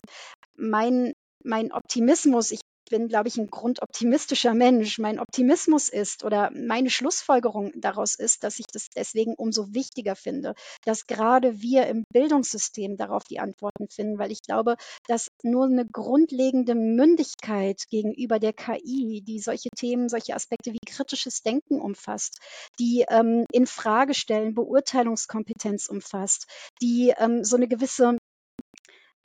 [0.56, 5.00] Mein, mein Optimismus, ich bin, glaube ich, ein grundoptimistischer Mensch.
[5.00, 10.54] Mein Optimismus ist oder meine Schlussfolgerung daraus ist, dass ich das deswegen umso wichtiger finde,
[10.84, 14.76] dass gerade wir im Bildungssystem darauf die Antworten finden, weil ich glaube,
[15.08, 21.42] dass nur eine grundlegende Mündigkeit gegenüber der KI, die solche Themen, solche Aspekte wie kritisches
[21.42, 22.40] Denken umfasst,
[22.80, 26.48] die ähm, in Frage stellen, Beurteilungskompetenz umfasst,
[26.82, 28.18] die ähm, so eine gewisse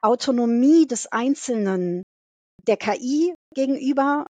[0.03, 2.03] Autonomie des Einzelnen
[2.67, 4.27] der KI gegenüber,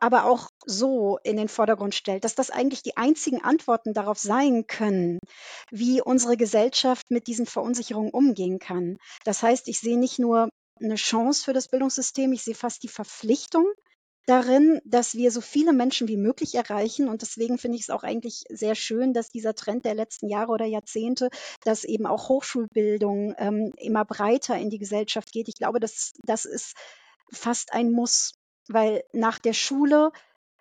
[0.00, 4.66] aber auch so in den Vordergrund stellt, dass das eigentlich die einzigen Antworten darauf sein
[4.66, 5.18] können,
[5.70, 8.98] wie unsere Gesellschaft mit diesen Verunsicherungen umgehen kann.
[9.24, 10.48] Das heißt, ich sehe nicht nur
[10.80, 13.66] eine Chance für das Bildungssystem, ich sehe fast die Verpflichtung,
[14.26, 17.08] darin, dass wir so viele Menschen wie möglich erreichen.
[17.08, 20.52] Und deswegen finde ich es auch eigentlich sehr schön, dass dieser Trend der letzten Jahre
[20.52, 21.28] oder Jahrzehnte,
[21.64, 25.48] dass eben auch Hochschulbildung ähm, immer breiter in die Gesellschaft geht.
[25.48, 26.74] Ich glaube, das, das ist
[27.32, 28.34] fast ein Muss,
[28.68, 30.12] weil nach der Schule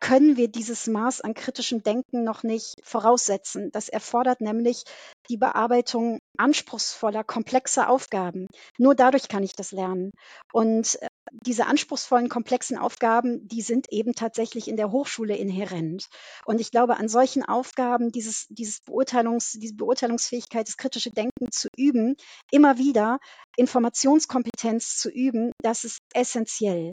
[0.02, 3.72] können wir dieses Maß an kritischem Denken noch nicht voraussetzen.
[3.72, 4.84] Das erfordert nämlich
[5.30, 8.48] die Bearbeitung anspruchsvoller, komplexer Aufgaben.
[8.80, 10.12] Nur dadurch kann ich das lernen.
[10.52, 10.98] Und
[11.32, 16.08] diese anspruchsvollen, komplexen Aufgaben, die sind eben tatsächlich in der Hochschule inhärent.
[16.46, 21.70] Und ich glaube, an solchen Aufgaben, dieses, dieses Beurteilungs, diese Beurteilungsfähigkeit, das kritische Denken zu
[21.78, 22.16] üben,
[22.52, 23.20] immer wieder
[23.56, 26.92] Informationskompetenz zu üben, das ist essentiell.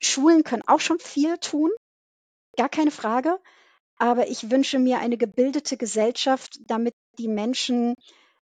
[0.00, 1.70] Schulen können auch schon viel tun,
[2.56, 3.38] gar keine Frage.
[3.98, 7.94] Aber ich wünsche mir eine gebildete Gesellschaft, damit die Menschen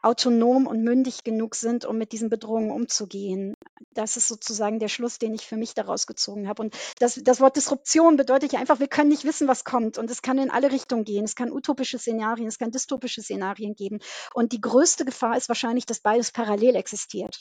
[0.03, 3.55] autonom und mündig genug sind, um mit diesen Bedrohungen umzugehen.
[3.95, 6.63] Das ist sozusagen der Schluss, den ich für mich daraus gezogen habe.
[6.63, 9.99] Und das, das Wort Disruption bedeutet ja einfach, wir können nicht wissen, was kommt.
[9.99, 11.25] Und es kann in alle Richtungen gehen.
[11.25, 13.99] Es kann utopische Szenarien, es kann dystopische Szenarien geben.
[14.35, 17.41] Und die größte Gefahr ist wahrscheinlich, dass beides parallel existiert.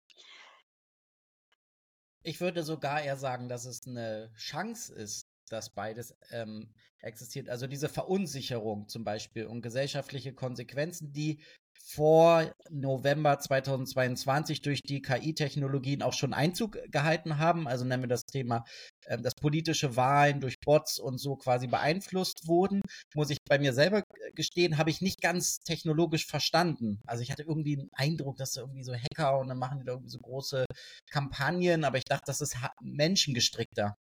[2.24, 7.50] Ich würde sogar eher sagen, dass es eine Chance ist, dass beides ähm, existiert.
[7.50, 11.42] Also diese Verunsicherung zum Beispiel und gesellschaftliche Konsequenzen, die
[11.88, 17.68] vor November 2022 durch die KI-Technologien auch schon Einzug gehalten haben.
[17.68, 18.66] Also nennen wir das Thema,
[19.06, 22.82] äh, dass politische Wahlen durch Bots und so quasi beeinflusst wurden.
[23.16, 24.04] Muss ich bei mir selber
[24.36, 27.00] gestehen, habe ich nicht ganz technologisch verstanden.
[27.06, 29.86] Also ich hatte irgendwie den Eindruck, dass da irgendwie so Hacker und dann machen die
[29.86, 30.66] da irgendwie so große
[31.10, 33.96] Kampagnen, aber ich dachte, das ist menschengestrickter.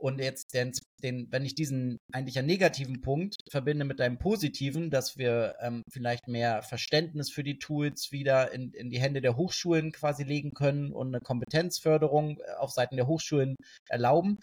[0.00, 0.72] Und jetzt, den,
[1.02, 5.82] den, wenn ich diesen eigentlich einen negativen Punkt verbinde mit einem positiven, dass wir ähm,
[5.92, 10.52] vielleicht mehr Verständnis für die Tools wieder in, in die Hände der Hochschulen quasi legen
[10.54, 13.56] können und eine Kompetenzförderung äh, auf Seiten der Hochschulen
[13.88, 14.38] erlauben,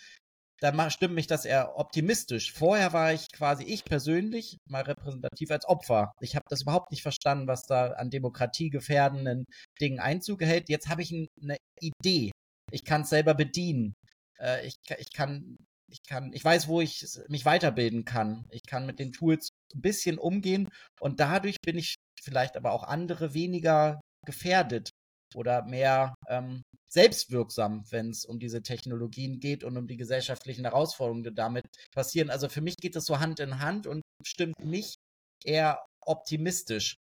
[0.59, 2.51] dann stimmt mich das eher optimistisch.
[2.51, 6.11] Vorher war ich quasi ich persönlich mal repräsentativ als Opfer.
[6.19, 9.45] Ich habe das überhaupt nicht verstanden, was da an demokratiegefährdenden
[9.79, 10.69] Dingen Einzug hält.
[10.69, 12.31] Jetzt habe ich eine Idee.
[12.71, 13.93] Ich kann es selber bedienen.
[14.39, 15.57] Äh, ich, ich kann,
[15.89, 18.45] ich kann, ich weiß, wo ich mich weiterbilden kann.
[18.51, 20.69] Ich kann mit den Tools ein bisschen umgehen
[20.99, 24.89] und dadurch bin ich vielleicht aber auch andere weniger gefährdet
[25.35, 31.23] oder mehr, ähm, selbstwirksam, wenn es um diese Technologien geht und um die gesellschaftlichen Herausforderungen,
[31.23, 32.29] die damit passieren.
[32.29, 34.95] Also für mich geht das so Hand in Hand und stimmt mich
[35.43, 36.95] eher optimistisch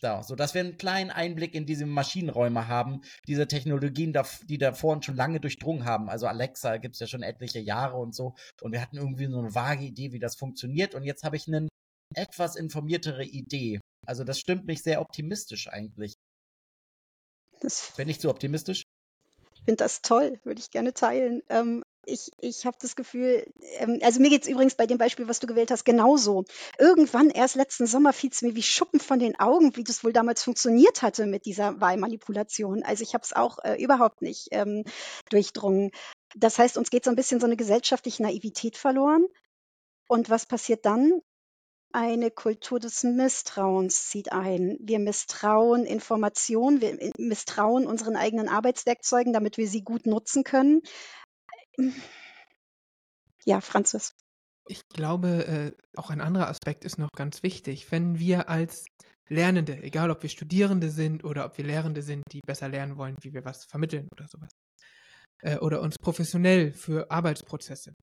[0.00, 4.16] da, so dass wir einen kleinen Einblick in diese Maschinenräume haben, diese Technologien,
[4.48, 6.08] die da vorhin schon lange durchdrungen haben.
[6.08, 8.34] Also Alexa gibt es ja schon etliche Jahre und so.
[8.60, 10.94] Und wir hatten irgendwie so eine vage Idee, wie das funktioniert.
[10.94, 11.68] Und jetzt habe ich eine
[12.14, 13.80] etwas informiertere Idee.
[14.06, 16.14] Also das stimmt mich sehr optimistisch eigentlich.
[17.60, 18.82] Das Bin ich zu optimistisch?
[19.54, 21.42] Ich finde das toll, würde ich gerne teilen.
[21.48, 23.46] Ähm, ich, ich habe das Gefühl,
[23.78, 26.44] ähm, also mir geht es übrigens bei dem Beispiel, was du gewählt hast, genauso.
[26.78, 30.12] Irgendwann, erst letzten Sommer, fiel es mir wie Schuppen von den Augen, wie das wohl
[30.12, 32.82] damals funktioniert hatte mit dieser Wahlmanipulation.
[32.82, 34.84] Also ich habe es auch äh, überhaupt nicht ähm,
[35.30, 35.90] durchdrungen.
[36.34, 39.26] Das heißt, uns geht so ein bisschen so eine gesellschaftliche Naivität verloren.
[40.08, 41.20] Und was passiert dann?
[41.92, 44.76] Eine Kultur des Misstrauens zieht ein.
[44.78, 50.82] Wir misstrauen Informationen, wir misstrauen unseren eigenen Arbeitswerkzeugen, damit wir sie gut nutzen können.
[53.44, 54.14] Ja, Franzis.
[54.68, 57.90] Ich glaube, äh, auch ein anderer Aspekt ist noch ganz wichtig.
[57.90, 58.84] Wenn wir als
[59.28, 63.16] Lernende, egal ob wir Studierende sind oder ob wir Lehrende sind, die besser lernen wollen,
[63.22, 64.50] wie wir was vermitteln oder sowas,
[65.42, 67.94] äh, oder uns professionell für Arbeitsprozesse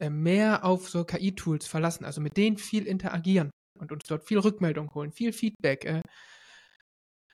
[0.00, 4.38] äh, mehr auf so KI-Tools verlassen, also mit denen viel interagieren und uns dort viel
[4.38, 6.02] Rückmeldung holen, viel Feedback,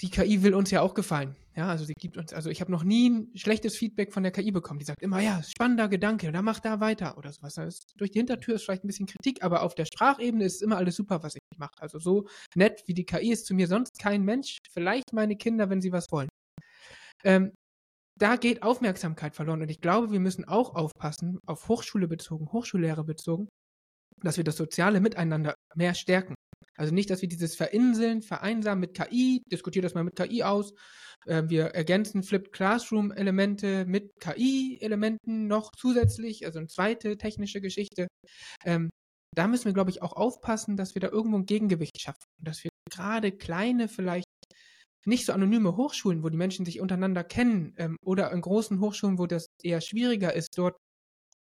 [0.01, 1.35] die KI will uns ja auch gefallen.
[1.57, 4.31] Ja, also sie gibt uns, also ich habe noch nie ein schlechtes Feedback von der
[4.31, 4.79] KI bekommen.
[4.79, 7.55] Die sagt immer, ja, spannender Gedanke, da mach da weiter oder sowas.
[7.55, 10.77] Das durch die Hintertür ist vielleicht ein bisschen Kritik, aber auf der Sprachebene ist immer
[10.77, 11.75] alles super, was ich mache.
[11.81, 14.59] Also so nett wie die KI ist zu mir sonst kein Mensch.
[14.71, 16.29] Vielleicht meine Kinder, wenn sie was wollen.
[17.25, 17.53] Ähm,
[18.17, 23.05] da geht Aufmerksamkeit verloren und ich glaube, wir müssen auch aufpassen, auf Hochschule bezogen, Hochschullehre
[23.05, 23.49] bezogen,
[24.23, 26.35] dass wir das soziale Miteinander mehr stärken.
[26.79, 30.73] Also nicht, dass wir dieses Verinseln, Vereinsamen mit KI, diskutiert das mal mit KI aus.
[31.27, 38.07] Äh, wir ergänzen Flipped Classroom-Elemente mit KI-Elementen noch zusätzlich, also eine zweite technische Geschichte.
[38.65, 38.91] Ähm,
[39.35, 42.25] da müssen wir, glaube ich, auch aufpassen, dass wir da irgendwo ein Gegengewicht schaffen.
[42.39, 44.27] Dass wir gerade kleine, vielleicht
[45.05, 49.19] nicht so anonyme Hochschulen, wo die Menschen sich untereinander kennen, ähm, oder in großen Hochschulen,
[49.19, 50.77] wo das eher schwieriger ist, dort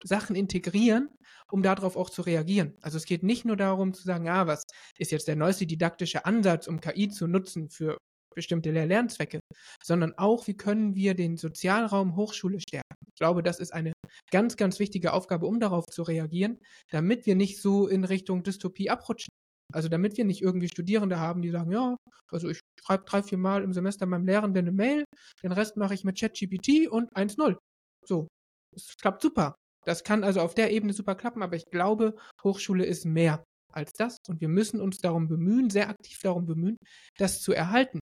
[0.04, 1.08] Sachen integrieren,
[1.50, 2.76] um darauf auch zu reagieren.
[2.82, 4.64] Also es geht nicht nur darum zu sagen, ah, was
[4.98, 7.98] ist jetzt der neueste didaktische Ansatz, um KI zu nutzen für
[8.34, 9.40] bestimmte Lehr Lernzwecke,
[9.82, 12.94] sondern auch, wie können wir den Sozialraum Hochschule stärken.
[13.06, 13.92] Ich glaube, das ist eine
[14.30, 16.58] ganz, ganz wichtige Aufgabe, um darauf zu reagieren,
[16.90, 19.30] damit wir nicht so in Richtung Dystopie abrutschen.
[19.72, 21.96] Also damit wir nicht irgendwie Studierende haben, die sagen, ja,
[22.30, 25.04] also ich schreibe drei, vier Mal im Semester meinem Lehrenden eine Mail,
[25.42, 27.56] den Rest mache ich mit ChatGPT und 1.0.
[28.04, 28.28] So,
[28.74, 29.54] es klappt super.
[29.86, 33.92] Das kann also auf der Ebene super klappen, aber ich glaube, Hochschule ist mehr als
[33.92, 36.76] das und wir müssen uns darum bemühen, sehr aktiv darum bemühen,
[37.18, 37.98] das zu erhalten.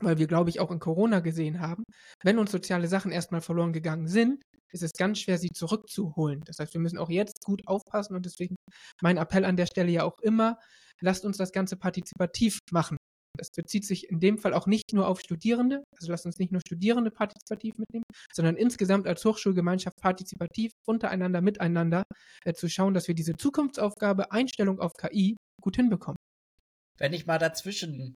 [0.00, 1.84] Weil wir, glaube ich, auch in Corona gesehen haben,
[2.22, 4.42] wenn uns soziale Sachen erstmal verloren gegangen sind,
[4.72, 6.42] ist es ganz schwer, sie zurückzuholen.
[6.44, 8.56] Das heißt, wir müssen auch jetzt gut aufpassen und deswegen
[9.02, 10.58] mein Appell an der Stelle ja auch immer,
[11.00, 12.96] lasst uns das Ganze partizipativ machen.
[13.36, 16.52] Das bezieht sich in dem Fall auch nicht nur auf Studierende, also lasst uns nicht
[16.52, 22.04] nur Studierende partizipativ mitnehmen, sondern insgesamt als Hochschulgemeinschaft partizipativ untereinander, miteinander
[22.44, 26.16] äh, zu schauen, dass wir diese Zukunftsaufgabe Einstellung auf KI gut hinbekommen.
[26.98, 28.14] Wenn ich mal dazwischen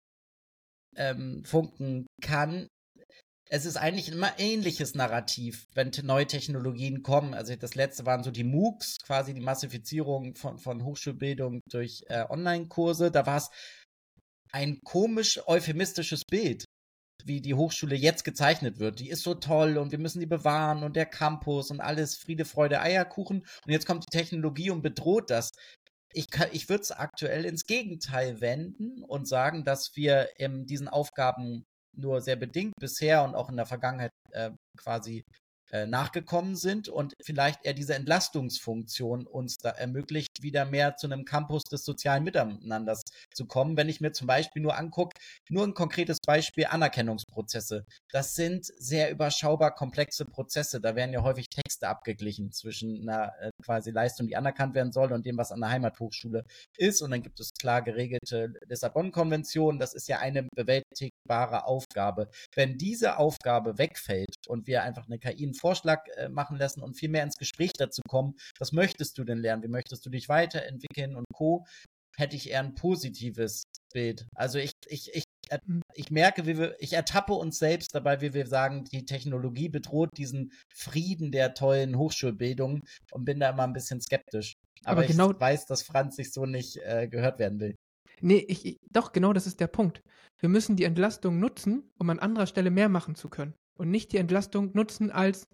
[0.96, 2.68] ähm, funken kann,
[3.52, 7.34] es ist eigentlich immer ähnliches Narrativ, wenn neue Technologien kommen.
[7.34, 12.26] Also das letzte waren so die MOOCs, quasi die Massifizierung von, von Hochschulbildung durch äh,
[12.30, 13.10] Online-Kurse.
[13.10, 13.50] Da war es
[14.52, 16.66] ein komisch euphemistisches Bild,
[17.24, 19.00] wie die Hochschule jetzt gezeichnet wird.
[19.00, 22.46] Die ist so toll und wir müssen die bewahren und der Campus und alles Friede,
[22.46, 23.40] Freude, Eierkuchen.
[23.40, 25.52] Und jetzt kommt die Technologie und bedroht das.
[26.14, 31.66] Ich, ich würde es aktuell ins Gegenteil wenden und sagen, dass wir in diesen Aufgaben
[31.96, 35.24] nur sehr bedingt bisher und auch in der Vergangenheit äh, quasi
[35.72, 41.26] äh, nachgekommen sind und vielleicht eher diese Entlastungsfunktion uns da ermöglicht, wieder mehr zu einem
[41.26, 43.04] Campus des sozialen Miteinanders
[43.34, 43.78] zu kommen.
[43.78, 45.18] Wenn ich mir zum Beispiel nur angucke,
[45.50, 47.86] nur ein konkretes Beispiel Anerkennungsprozesse.
[48.12, 50.82] Das sind sehr überschaubar komplexe Prozesse.
[50.82, 55.12] Da werden ja häufig Texte abgeglichen zwischen einer äh, quasi Leistung, die anerkannt werden soll
[55.12, 56.44] und dem, was an der Heimathochschule
[56.78, 57.02] ist.
[57.02, 59.80] Und dann gibt es klar geregelte Lissabon-Konvention.
[59.80, 62.30] Das ist ja eine bewältigbare Aufgabe.
[62.56, 67.10] Wenn diese Aufgabe wegfällt und wir einfach eine KI Vorschlag äh, machen lassen und viel
[67.10, 68.36] mehr ins Gespräch dazu kommen.
[68.58, 69.64] Was möchtest du denn lernen?
[69.64, 71.66] Wie möchtest du dich weiterentwickeln und Co.
[72.18, 74.28] Hätte ich eher ein positives Bild.
[74.36, 75.82] Also ich, ich, ich, hm.
[75.94, 80.10] ich merke, wie wir, ich ertappe uns selbst dabei, wie wir sagen, die Technologie bedroht
[80.18, 82.82] diesen Frieden der tollen Hochschulbildung
[83.12, 84.54] und bin da immer ein bisschen skeptisch.
[84.84, 87.76] Aber, Aber genau, ich weiß, dass Franz sich so nicht äh, gehört werden will.
[88.22, 90.02] Nee, ich, ich, doch, genau das ist der Punkt.
[90.40, 93.54] Wir müssen die Entlastung nutzen, um an anderer Stelle mehr machen zu können.
[93.80, 95.48] Und nicht die Entlastung nutzen als,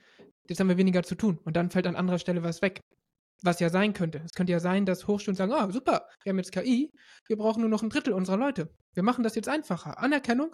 [0.49, 2.81] jetzt haben wir weniger zu tun und dann fällt an anderer Stelle was weg.
[3.43, 4.21] Was ja sein könnte.
[4.25, 6.89] Es könnte ja sein, dass Hochschulen sagen, ah, super, wir haben jetzt KI,
[7.27, 8.73] wir brauchen nur noch ein Drittel unserer Leute.
[8.93, 9.99] Wir machen das jetzt einfacher.
[9.99, 10.51] Anerkennung,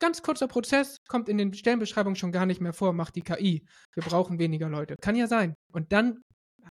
[0.00, 3.64] ganz kurzer Prozess, kommt in den Stellenbeschreibungen schon gar nicht mehr vor, macht die KI.
[3.94, 4.96] Wir brauchen weniger Leute.
[5.00, 5.54] Kann ja sein.
[5.72, 6.22] Und dann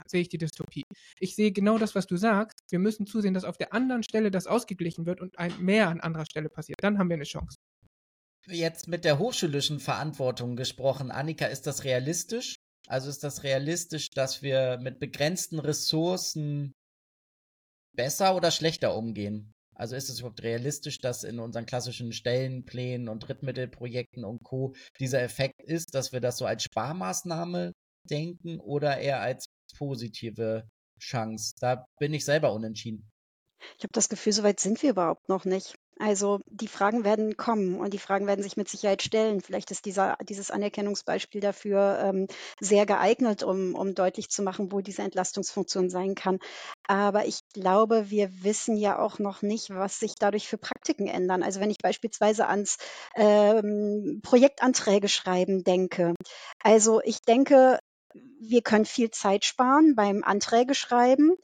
[0.06, 0.84] sehe ich die Dystopie.
[1.18, 2.58] Ich sehe genau das, was du sagst.
[2.70, 6.00] Wir müssen zusehen, dass auf der anderen Stelle das ausgeglichen wird und ein mehr an
[6.00, 6.78] anderer Stelle passiert.
[6.82, 7.56] Dann haben wir eine Chance.
[8.46, 11.10] Jetzt mit der hochschulischen Verantwortung gesprochen.
[11.10, 12.56] Annika, ist das realistisch?
[12.86, 16.72] Also ist das realistisch, dass wir mit begrenzten Ressourcen
[17.94, 19.52] besser oder schlechter umgehen?
[19.74, 24.74] Also ist es überhaupt realistisch, dass in unseren klassischen Stellenplänen und Drittmittelprojekten und Co.
[24.98, 27.72] dieser Effekt ist, dass wir das so als Sparmaßnahme
[28.04, 29.46] denken oder eher als
[29.78, 30.68] positive
[31.00, 31.54] Chance?
[31.60, 33.10] Da bin ich selber unentschieden.
[33.78, 35.76] Ich habe das Gefühl, so weit sind wir überhaupt noch nicht.
[36.00, 39.42] Also die Fragen werden kommen und die Fragen werden sich mit Sicherheit stellen.
[39.42, 42.26] Vielleicht ist dieser, dieses Anerkennungsbeispiel dafür ähm,
[42.58, 46.38] sehr geeignet, um, um deutlich zu machen, wo diese Entlastungsfunktion sein kann.
[46.86, 51.42] Aber ich glaube, wir wissen ja auch noch nicht, was sich dadurch für Praktiken ändern.
[51.42, 52.78] Also wenn ich beispielsweise ans
[53.14, 56.14] ähm, Projektanträge schreiben denke.
[56.62, 57.78] Also ich denke,
[58.40, 61.36] wir können viel Zeit sparen beim Anträge schreiben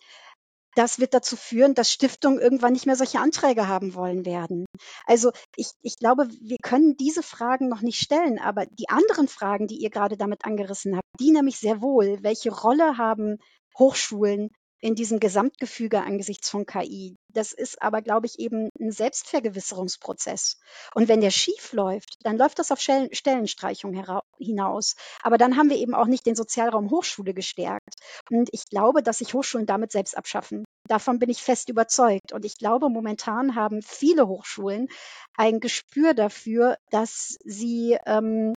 [0.77, 4.67] das wird dazu führen, dass Stiftungen irgendwann nicht mehr solche Anträge haben wollen werden.
[5.07, 9.67] Also ich, ich glaube, wir können diese Fragen noch nicht stellen, aber die anderen Fragen,
[9.67, 13.39] die ihr gerade damit angerissen habt, die nämlich sehr wohl, welche Rolle haben
[13.79, 14.51] Hochschulen
[14.81, 17.17] in diesem Gesamtgefüge angesichts von KI.
[17.29, 20.59] Das ist aber, glaube ich, eben ein Selbstvergewisserungsprozess.
[20.95, 24.95] Und wenn der schief läuft, dann läuft das auf Stellenstreichung hinaus.
[25.23, 27.95] Aber dann haben wir eben auch nicht den Sozialraum Hochschule gestärkt.
[28.31, 30.65] Und ich glaube, dass sich Hochschulen damit selbst abschaffen.
[30.89, 32.33] Davon bin ich fest überzeugt.
[32.33, 34.89] Und ich glaube, momentan haben viele Hochschulen
[35.37, 38.55] ein Gespür dafür, dass sie ähm,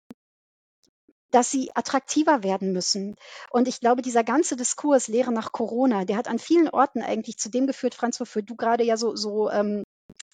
[1.31, 3.15] dass sie attraktiver werden müssen.
[3.51, 7.37] Und ich glaube, dieser ganze Diskurs Lehre nach Corona, der hat an vielen Orten eigentlich
[7.37, 9.83] zu dem geführt, Franz, wofür du gerade ja so, so ähm,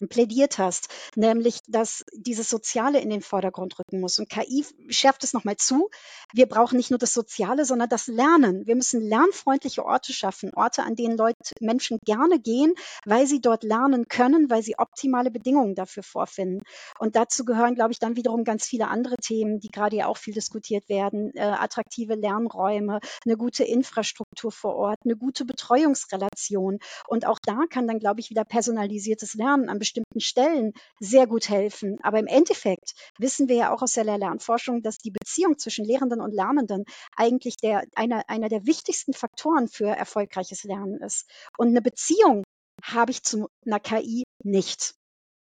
[0.10, 4.20] plädiert hast, nämlich dass dieses Soziale in den Vordergrund rücken muss.
[4.20, 5.90] Und KI schärft es nochmal zu.
[6.34, 8.68] Wir brauchen nicht nur das Soziale, sondern das Lernen.
[8.68, 12.74] Wir müssen lernfreundliche Orte schaffen, Orte, an denen Leute, Menschen gerne gehen,
[13.06, 16.64] weil sie dort lernen können, weil sie optimale Bedingungen dafür vorfinden.
[17.00, 20.18] Und dazu gehören, glaube ich, dann wiederum ganz viele andere Themen, die gerade ja auch
[20.18, 21.32] viel diskutiert werden.
[21.36, 26.80] Äh, attraktive Lernräume, eine gute Infrastruktur vor Ort, eine gute Betreuungsrelation.
[27.08, 31.48] Und auch da kann dann, glaube ich, wieder personalisiertes Lernen an bestimmten Stellen sehr gut
[31.48, 32.00] helfen.
[32.02, 36.22] Aber im Endeffekt wissen wir ja auch aus der Lernforschung, dass die Beziehung zwischen Lehrenden
[36.22, 36.86] und Lernenden
[37.16, 41.30] eigentlich der, einer, einer der wichtigsten Faktoren für erfolgreiches Lernen ist.
[41.58, 42.44] Und eine Beziehung
[42.82, 44.96] habe ich zu einer KI nicht.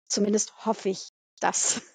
[0.10, 1.10] Zumindest hoffe ich
[1.40, 1.82] das.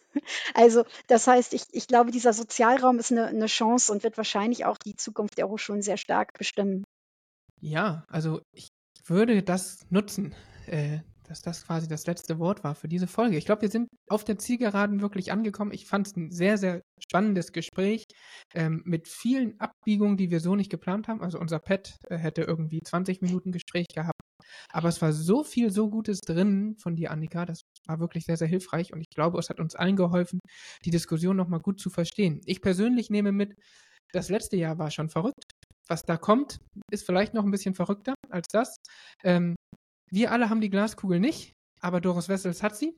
[0.54, 4.64] Also das heißt, ich, ich glaube, dieser Sozialraum ist eine, eine Chance und wird wahrscheinlich
[4.64, 6.82] auch die Zukunft der Hochschulen sehr stark bestimmen.
[7.60, 8.68] Ja, also ich
[9.04, 10.34] würde das nutzen,
[10.66, 13.36] äh, dass das quasi das letzte Wort war für diese Folge.
[13.36, 15.72] Ich glaube, wir sind auf der Zielgeraden wirklich angekommen.
[15.72, 18.04] Ich fand es ein sehr, sehr spannendes Gespräch
[18.54, 21.22] ähm, mit vielen Abbiegungen, die wir so nicht geplant haben.
[21.22, 24.20] Also unser Pet äh, hätte irgendwie 20 Minuten Gespräch gehabt.
[24.70, 27.44] Aber es war so viel, so Gutes drin von dir, Annika.
[27.44, 28.92] Das war wirklich sehr, sehr hilfreich.
[28.92, 30.40] Und ich glaube, es hat uns allen geholfen,
[30.84, 32.40] die Diskussion nochmal gut zu verstehen.
[32.46, 33.54] Ich persönlich nehme mit,
[34.12, 35.52] das letzte Jahr war schon verrückt.
[35.88, 36.58] Was da kommt,
[36.90, 38.76] ist vielleicht noch ein bisschen verrückter als das.
[39.24, 39.56] Ähm,
[40.10, 42.96] wir alle haben die Glaskugel nicht, aber Doris Wessels hat sie.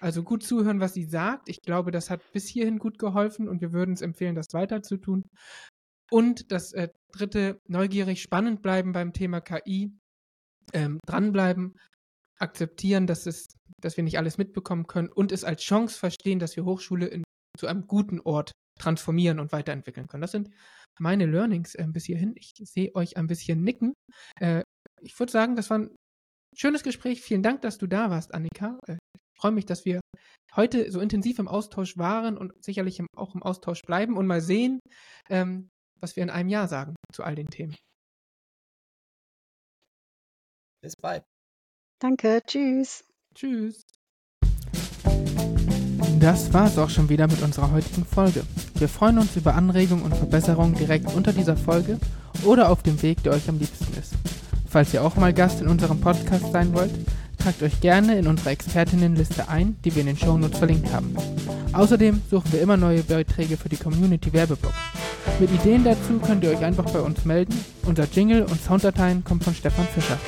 [0.00, 1.48] Also gut zuhören, was sie sagt.
[1.48, 4.82] Ich glaube, das hat bis hierhin gut geholfen und wir würden es empfehlen, das weiter
[4.82, 5.24] zu tun.
[6.10, 9.92] Und das äh, dritte, neugierig spannend bleiben beim Thema KI,
[10.72, 11.78] ähm, dranbleiben,
[12.38, 13.48] akzeptieren, dass, es,
[13.80, 17.22] dass wir nicht alles mitbekommen können und es als Chance verstehen, dass wir Hochschule in,
[17.58, 20.22] zu einem guten Ort transformieren und weiterentwickeln können.
[20.22, 20.50] Das sind
[20.98, 22.32] meine Learnings äh, bis hierhin.
[22.36, 23.92] Ich sehe euch ein bisschen nicken.
[24.40, 24.62] Äh,
[25.02, 25.94] ich würde sagen, das waren
[26.56, 27.22] Schönes Gespräch.
[27.22, 28.78] Vielen Dank, dass du da warst, Annika.
[28.86, 30.00] Äh, ich freue mich, dass wir
[30.54, 34.80] heute so intensiv im Austausch waren und sicherlich auch im Austausch bleiben und mal sehen,
[35.28, 35.68] ähm,
[36.00, 37.76] was wir in einem Jahr sagen zu all den Themen.
[40.82, 41.24] Bis bald.
[42.00, 42.40] Danke.
[42.46, 43.04] Tschüss.
[43.34, 43.82] Tschüss.
[46.18, 48.44] Das war es auch schon wieder mit unserer heutigen Folge.
[48.74, 51.98] Wir freuen uns über Anregungen und Verbesserungen direkt unter dieser Folge
[52.44, 54.14] oder auf dem Weg, der euch am liebsten ist.
[54.70, 56.92] Falls ihr auch mal Gast in unserem Podcast sein wollt,
[57.38, 61.12] tragt euch gerne in unsere Expertinnenliste ein, die wir in den Shownotes verlinkt haben.
[61.72, 64.72] Außerdem suchen wir immer neue Beiträge für die Community Werbeblock.
[65.40, 67.54] Mit Ideen dazu könnt ihr euch einfach bei uns melden.
[67.84, 70.18] Unser Jingle und Sounddateien kommen von Stefan Fischer.